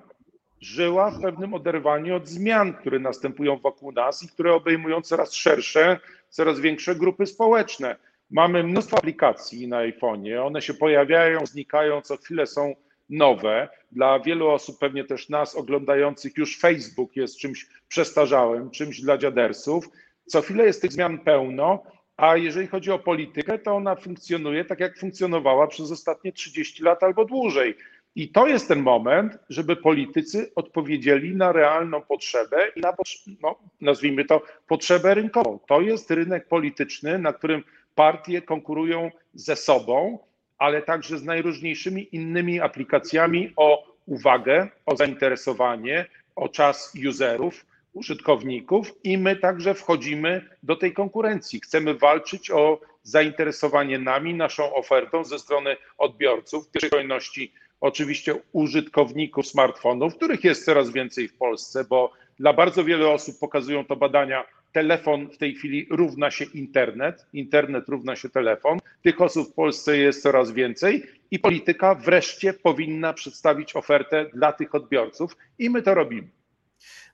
żyła 0.61 1.11
w 1.11 1.21
pewnym 1.21 1.53
oderwaniu 1.53 2.15
od 2.15 2.27
zmian, 2.27 2.73
które 2.73 2.99
następują 2.99 3.57
wokół 3.57 3.91
nas 3.91 4.23
i 4.23 4.27
które 4.27 4.53
obejmują 4.53 5.01
coraz 5.01 5.33
szersze, 5.33 5.99
coraz 6.29 6.59
większe 6.59 6.95
grupy 6.95 7.25
społeczne. 7.25 7.95
Mamy 8.31 8.63
mnóstwo 8.63 8.97
aplikacji 8.97 9.67
na 9.67 9.77
iPhone'ie, 9.77 10.45
one 10.45 10.61
się 10.61 10.73
pojawiają, 10.73 11.45
znikają, 11.45 12.01
co 12.01 12.17
chwilę 12.17 12.47
są 12.47 12.75
nowe. 13.09 13.69
Dla 13.91 14.19
wielu 14.19 14.49
osób, 14.49 14.79
pewnie 14.79 15.03
też 15.03 15.29
nas 15.29 15.55
oglądających, 15.55 16.37
już 16.37 16.59
Facebook 16.59 17.15
jest 17.15 17.37
czymś 17.37 17.67
przestarzałym, 17.87 18.69
czymś 18.69 19.01
dla 19.01 19.17
dziadersów. 19.17 19.85
Co 20.25 20.41
chwilę 20.41 20.63
jest 20.63 20.81
tych 20.81 20.91
zmian 20.91 21.19
pełno, 21.19 21.83
a 22.17 22.37
jeżeli 22.37 22.67
chodzi 22.67 22.91
o 22.91 22.99
politykę, 22.99 23.59
to 23.59 23.75
ona 23.75 23.95
funkcjonuje 23.95 24.65
tak, 24.65 24.79
jak 24.79 24.97
funkcjonowała 24.97 25.67
przez 25.67 25.91
ostatnie 25.91 26.31
30 26.31 26.83
lat 26.83 27.03
albo 27.03 27.25
dłużej. 27.25 27.75
I 28.15 28.29
to 28.29 28.47
jest 28.47 28.67
ten 28.67 28.81
moment, 28.81 29.37
żeby 29.49 29.75
politycy 29.75 30.51
odpowiedzieli 30.55 31.35
na 31.35 31.51
realną 31.51 32.01
potrzebę 32.01 32.67
i 32.75 32.79
na, 32.79 32.93
no, 33.41 33.55
nazwijmy 33.81 34.25
to, 34.25 34.41
potrzebę 34.67 35.13
rynkową. 35.13 35.59
To 35.67 35.81
jest 35.81 36.11
rynek 36.11 36.47
polityczny, 36.47 37.19
na 37.19 37.33
którym 37.33 37.63
partie 37.95 38.41
konkurują 38.41 39.11
ze 39.33 39.55
sobą, 39.55 40.19
ale 40.57 40.81
także 40.81 41.17
z 41.17 41.23
najróżniejszymi 41.23 42.07
innymi 42.11 42.59
aplikacjami 42.59 43.53
o 43.55 43.83
uwagę, 44.05 44.67
o 44.85 44.95
zainteresowanie, 44.95 46.05
o 46.35 46.49
czas 46.49 46.93
userów, 47.09 47.65
użytkowników 47.93 48.93
i 49.03 49.17
my 49.17 49.35
także 49.35 49.73
wchodzimy 49.73 50.49
do 50.63 50.75
tej 50.75 50.93
konkurencji. 50.93 51.59
Chcemy 51.59 51.93
walczyć 51.93 52.51
o 52.51 52.79
zainteresowanie 53.03 53.99
nami, 53.99 54.33
naszą 54.33 54.73
ofertą 54.73 55.23
ze 55.23 55.39
strony 55.39 55.77
odbiorców, 55.97 56.67
w 56.67 56.71
pierwszej 56.71 56.89
kolejności 56.89 57.53
oczywiście 57.81 58.35
użytkowników 58.51 59.47
smartfonów, 59.47 60.15
których 60.15 60.43
jest 60.43 60.65
coraz 60.65 60.89
więcej 60.89 61.27
w 61.27 61.37
Polsce, 61.37 61.83
bo 61.83 62.11
dla 62.39 62.53
bardzo 62.53 62.83
wielu 62.83 63.09
osób 63.09 63.39
pokazują 63.39 63.85
to 63.85 63.95
badania, 63.95 64.43
telefon 64.71 65.29
w 65.29 65.37
tej 65.37 65.55
chwili 65.55 65.87
równa 65.89 66.31
się 66.31 66.45
internet, 66.45 67.25
internet 67.33 67.89
równa 67.89 68.15
się 68.15 68.29
telefon. 68.29 68.79
Tych 69.01 69.21
osób 69.21 69.51
w 69.51 69.53
Polsce 69.53 69.97
jest 69.97 70.21
coraz 70.23 70.51
więcej 70.51 71.03
i 71.31 71.39
polityka 71.39 71.95
wreszcie 71.95 72.53
powinna 72.53 73.13
przedstawić 73.13 73.75
ofertę 73.75 74.25
dla 74.33 74.53
tych 74.53 74.75
odbiorców 74.75 75.37
i 75.59 75.69
my 75.69 75.81
to 75.81 75.93
robimy. 75.93 76.27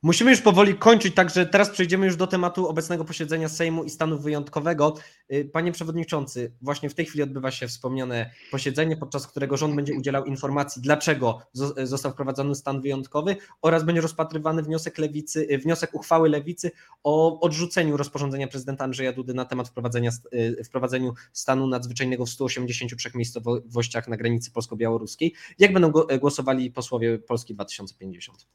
Musimy 0.07 0.31
już 0.31 0.41
powoli 0.41 0.75
kończyć, 0.75 1.15
także 1.15 1.45
teraz 1.45 1.69
przejdziemy 1.69 2.05
już 2.05 2.15
do 2.15 2.27
tematu 2.27 2.67
obecnego 2.67 3.05
posiedzenia 3.05 3.49
Sejmu 3.49 3.83
i 3.83 3.89
stanu 3.89 4.19
wyjątkowego. 4.19 4.95
Y, 5.33 5.49
panie 5.53 5.71
Przewodniczący, 5.71 6.53
właśnie 6.61 6.89
w 6.89 6.93
tej 6.93 7.05
chwili 7.05 7.23
odbywa 7.23 7.51
się 7.51 7.67
wspomniane 7.67 8.31
posiedzenie, 8.51 8.97
podczas 8.97 9.27
którego 9.27 9.57
rząd 9.57 9.75
będzie 9.75 9.93
udzielał 9.93 10.25
informacji, 10.25 10.81
dlaczego 10.81 11.41
został 11.83 12.11
wprowadzony 12.11 12.55
stan 12.55 12.81
wyjątkowy 12.81 13.35
oraz 13.61 13.83
będzie 13.83 14.01
rozpatrywany 14.01 14.63
wniosek, 14.63 14.97
lewicy, 14.97 15.47
y, 15.51 15.57
wniosek 15.57 15.93
uchwały 15.93 16.29
Lewicy 16.29 16.71
o 17.03 17.39
odrzuceniu 17.39 17.97
rozporządzenia 17.97 18.47
prezydenta 18.47 18.83
Andrzeja 18.83 19.13
Dudy 19.13 19.33
na 19.33 19.45
temat 19.45 19.69
wprowadzenia, 19.69 20.11
y, 20.33 20.63
wprowadzeniu 20.63 21.13
stanu 21.33 21.67
nadzwyczajnego 21.67 22.25
w 22.25 22.29
183 22.29 23.11
miejscowościach 23.15 24.07
na 24.07 24.17
granicy 24.17 24.51
polsko-białoruskiej. 24.51 25.33
Jak 25.59 25.73
będą 25.73 25.91
głosowali 26.19 26.71
posłowie 26.71 27.19
Polski 27.19 27.53
2050? 27.53 28.47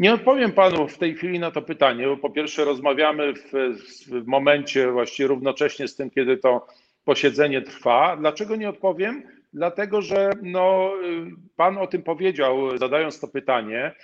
Nie 0.00 0.14
odpowiem 0.14 0.52
panu 0.52 0.88
w 0.88 0.98
tej 0.98 1.14
chwili 1.14 1.38
na 1.38 1.50
to 1.50 1.62
pytanie, 1.62 2.06
bo 2.06 2.16
po 2.16 2.30
pierwsze 2.30 2.64
rozmawiamy 2.64 3.34
w, 3.34 3.52
w 4.06 4.26
momencie 4.26 4.90
właściwie 4.90 5.26
równocześnie 5.26 5.88
z 5.88 5.96
tym, 5.96 6.10
kiedy 6.10 6.36
to 6.36 6.66
posiedzenie 7.04 7.62
trwa. 7.62 8.16
Dlaczego 8.16 8.56
nie 8.56 8.68
odpowiem? 8.68 9.22
Dlatego, 9.52 10.02
że 10.02 10.30
no, 10.42 10.92
pan 11.56 11.78
o 11.78 11.86
tym 11.86 12.02
powiedział, 12.02 12.78
zadając 12.78 13.20
to 13.20 13.28
pytanie, 13.28 13.94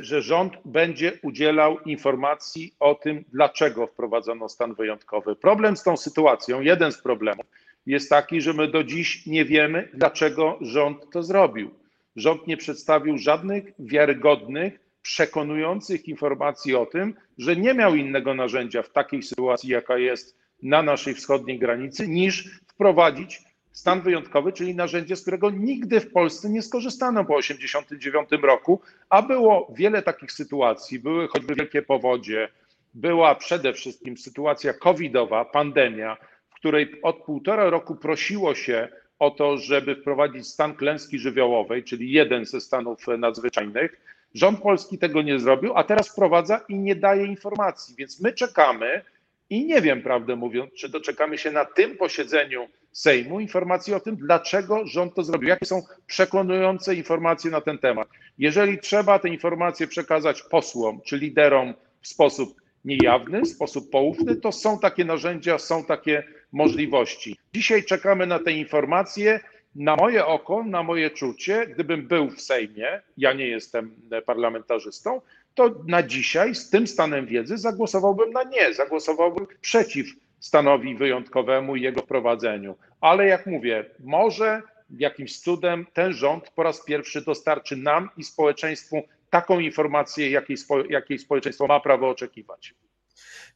że 0.00 0.22
rząd 0.22 0.52
będzie 0.64 1.12
udzielał 1.22 1.80
informacji 1.80 2.74
o 2.80 2.94
tym, 2.94 3.24
dlaczego 3.32 3.86
wprowadzono 3.86 4.48
stan 4.48 4.74
wyjątkowy. 4.74 5.36
Problem 5.36 5.76
z 5.76 5.82
tą 5.82 5.96
sytuacją, 5.96 6.60
jeden 6.60 6.92
z 6.92 7.02
problemów, 7.02 7.46
jest 7.86 8.10
taki, 8.10 8.40
że 8.40 8.52
my 8.52 8.68
do 8.68 8.84
dziś 8.84 9.26
nie 9.26 9.44
wiemy, 9.44 9.88
dlaczego 9.94 10.58
rząd 10.60 11.10
to 11.12 11.22
zrobił. 11.22 11.70
Rząd 12.16 12.46
nie 12.46 12.56
przedstawił 12.56 13.18
żadnych 13.18 13.64
wiarygodnych, 13.78 14.85
przekonujących 15.06 16.08
informacji 16.08 16.74
o 16.74 16.86
tym, 16.86 17.14
że 17.38 17.56
nie 17.56 17.74
miał 17.74 17.94
innego 17.94 18.34
narzędzia 18.34 18.82
w 18.82 18.92
takiej 18.92 19.22
sytuacji, 19.22 19.70
jaka 19.70 19.98
jest 19.98 20.36
na 20.62 20.82
naszej 20.82 21.14
wschodniej 21.14 21.58
granicy, 21.58 22.08
niż 22.08 22.60
wprowadzić 22.66 23.42
stan 23.72 24.00
wyjątkowy, 24.00 24.52
czyli 24.52 24.74
narzędzie, 24.74 25.16
z 25.16 25.22
którego 25.22 25.50
nigdy 25.50 26.00
w 26.00 26.12
Polsce 26.12 26.48
nie 26.48 26.62
skorzystano 26.62 27.24
po 27.24 27.36
1989 27.36 28.44
roku, 28.44 28.80
a 29.08 29.22
było 29.22 29.72
wiele 29.76 30.02
takich 30.02 30.32
sytuacji, 30.32 30.98
były 30.98 31.28
choćby 31.28 31.54
wielkie 31.54 31.82
powodzie, 31.82 32.48
była 32.94 33.34
przede 33.34 33.72
wszystkim 33.72 34.16
sytuacja 34.16 34.72
covidowa, 34.74 35.44
pandemia, 35.44 36.16
w 36.50 36.54
której 36.54 37.02
od 37.02 37.16
półtora 37.16 37.70
roku 37.70 37.94
prosiło 37.94 38.54
się 38.54 38.88
o 39.18 39.30
to, 39.30 39.58
żeby 39.58 39.96
wprowadzić 39.96 40.46
stan 40.46 40.74
klęski 40.74 41.18
żywiołowej, 41.18 41.84
czyli 41.84 42.12
jeden 42.12 42.44
ze 42.44 42.60
stanów 42.60 43.06
nadzwyczajnych. 43.18 44.15
Rząd 44.36 44.60
polski 44.60 44.98
tego 44.98 45.22
nie 45.22 45.40
zrobił, 45.40 45.72
a 45.76 45.84
teraz 45.84 46.08
wprowadza 46.08 46.60
i 46.68 46.74
nie 46.74 46.96
daje 46.96 47.26
informacji. 47.26 47.94
Więc 47.98 48.20
my 48.20 48.32
czekamy 48.32 49.02
i 49.50 49.66
nie 49.66 49.80
wiem, 49.80 50.02
prawdę 50.02 50.36
mówiąc, 50.36 50.72
czy 50.74 50.88
doczekamy 50.88 51.38
się 51.38 51.50
na 51.50 51.64
tym 51.64 51.96
posiedzeniu 51.96 52.68
Sejmu 52.92 53.40
informacji 53.40 53.94
o 53.94 54.00
tym, 54.00 54.16
dlaczego 54.16 54.86
rząd 54.86 55.14
to 55.14 55.22
zrobił, 55.22 55.48
jakie 55.48 55.66
są 55.66 55.82
przekonujące 56.06 56.94
informacje 56.94 57.50
na 57.50 57.60
ten 57.60 57.78
temat. 57.78 58.08
Jeżeli 58.38 58.78
trzeba 58.78 59.18
te 59.18 59.28
informacje 59.28 59.86
przekazać 59.86 60.42
posłom 60.42 61.00
czy 61.04 61.18
liderom 61.18 61.74
w 62.00 62.08
sposób 62.08 62.60
niejawny, 62.84 63.40
w 63.40 63.48
sposób 63.48 63.90
poufny, 63.90 64.36
to 64.36 64.52
są 64.52 64.78
takie 64.78 65.04
narzędzia, 65.04 65.58
są 65.58 65.84
takie 65.84 66.24
możliwości. 66.52 67.36
Dzisiaj 67.54 67.84
czekamy 67.84 68.26
na 68.26 68.38
te 68.38 68.52
informacje 68.52 69.40
na 69.76 69.96
moje 69.96 70.26
oko, 70.26 70.64
na 70.64 70.82
moje 70.82 71.10
czucie, 71.10 71.66
gdybym 71.66 72.08
był 72.08 72.30
w 72.30 72.40
Sejmie, 72.40 73.00
ja 73.16 73.32
nie 73.32 73.46
jestem 73.46 73.96
parlamentarzystą, 74.26 75.20
to 75.54 75.74
na 75.86 76.02
dzisiaj 76.02 76.54
z 76.54 76.70
tym 76.70 76.86
stanem 76.86 77.26
wiedzy 77.26 77.58
zagłosowałbym 77.58 78.30
na 78.32 78.42
nie, 78.42 78.74
zagłosowałbym 78.74 79.46
przeciw 79.60 80.06
stanowi 80.40 80.94
wyjątkowemu 80.94 81.76
i 81.76 81.82
jego 81.82 82.00
wprowadzeniu. 82.00 82.76
Ale 83.00 83.26
jak 83.26 83.46
mówię, 83.46 83.84
może 84.00 84.62
jakimś 84.90 85.38
cudem 85.38 85.86
ten 85.92 86.12
rząd 86.12 86.50
po 86.50 86.62
raz 86.62 86.84
pierwszy 86.84 87.24
dostarczy 87.24 87.76
nam 87.76 88.08
i 88.16 88.24
społeczeństwu 88.24 89.02
taką 89.30 89.60
informację, 89.60 90.30
jakiej, 90.30 90.56
jakiej 90.88 91.18
społeczeństwo 91.18 91.66
ma 91.66 91.80
prawo 91.80 92.08
oczekiwać. 92.08 92.74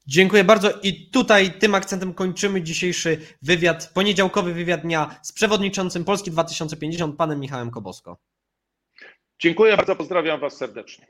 Dziękuję 0.06 0.44
bardzo 0.44 0.70
i 0.82 1.10
tutaj 1.10 1.58
tym 1.58 1.74
akcentem 1.74 2.14
kończymy 2.14 2.62
dzisiejszy 2.62 3.18
wywiad, 3.42 3.90
poniedziałkowy 3.94 4.54
wywiad 4.54 4.80
dnia 4.80 5.20
z 5.22 5.32
przewodniczącym 5.32 6.04
Polski 6.04 6.30
2050, 6.30 7.16
panem 7.16 7.40
Michałem 7.40 7.70
Kobosko. 7.70 8.18
Dziękuję 9.38 9.76
bardzo, 9.76 9.96
pozdrawiam 9.96 10.40
was 10.40 10.56
serdecznie. 10.56 11.06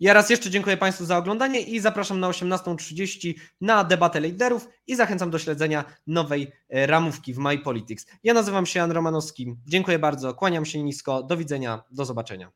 Ja 0.00 0.12
raz 0.12 0.30
jeszcze 0.30 0.50
dziękuję 0.50 0.76
Państwu 0.76 1.04
za 1.04 1.18
oglądanie 1.18 1.60
i 1.60 1.80
zapraszam 1.80 2.20
na 2.20 2.28
18.30 2.28 3.34
na 3.60 3.84
debatę 3.84 4.20
liderów 4.20 4.68
i 4.86 4.96
zachęcam 4.96 5.30
do 5.30 5.38
śledzenia 5.38 5.84
nowej 6.06 6.52
e, 6.68 6.86
ramówki 6.86 7.34
w 7.34 7.38
My 7.38 7.58
Politics. 7.58 8.06
Ja 8.22 8.34
nazywam 8.34 8.66
się 8.66 8.78
Jan 8.78 8.92
Romanowski. 8.92 9.54
Dziękuję 9.66 9.98
bardzo, 9.98 10.34
kłaniam 10.34 10.64
się 10.64 10.82
nisko, 10.82 11.22
do 11.22 11.36
widzenia, 11.36 11.82
do 11.90 12.04
zobaczenia. 12.04 12.52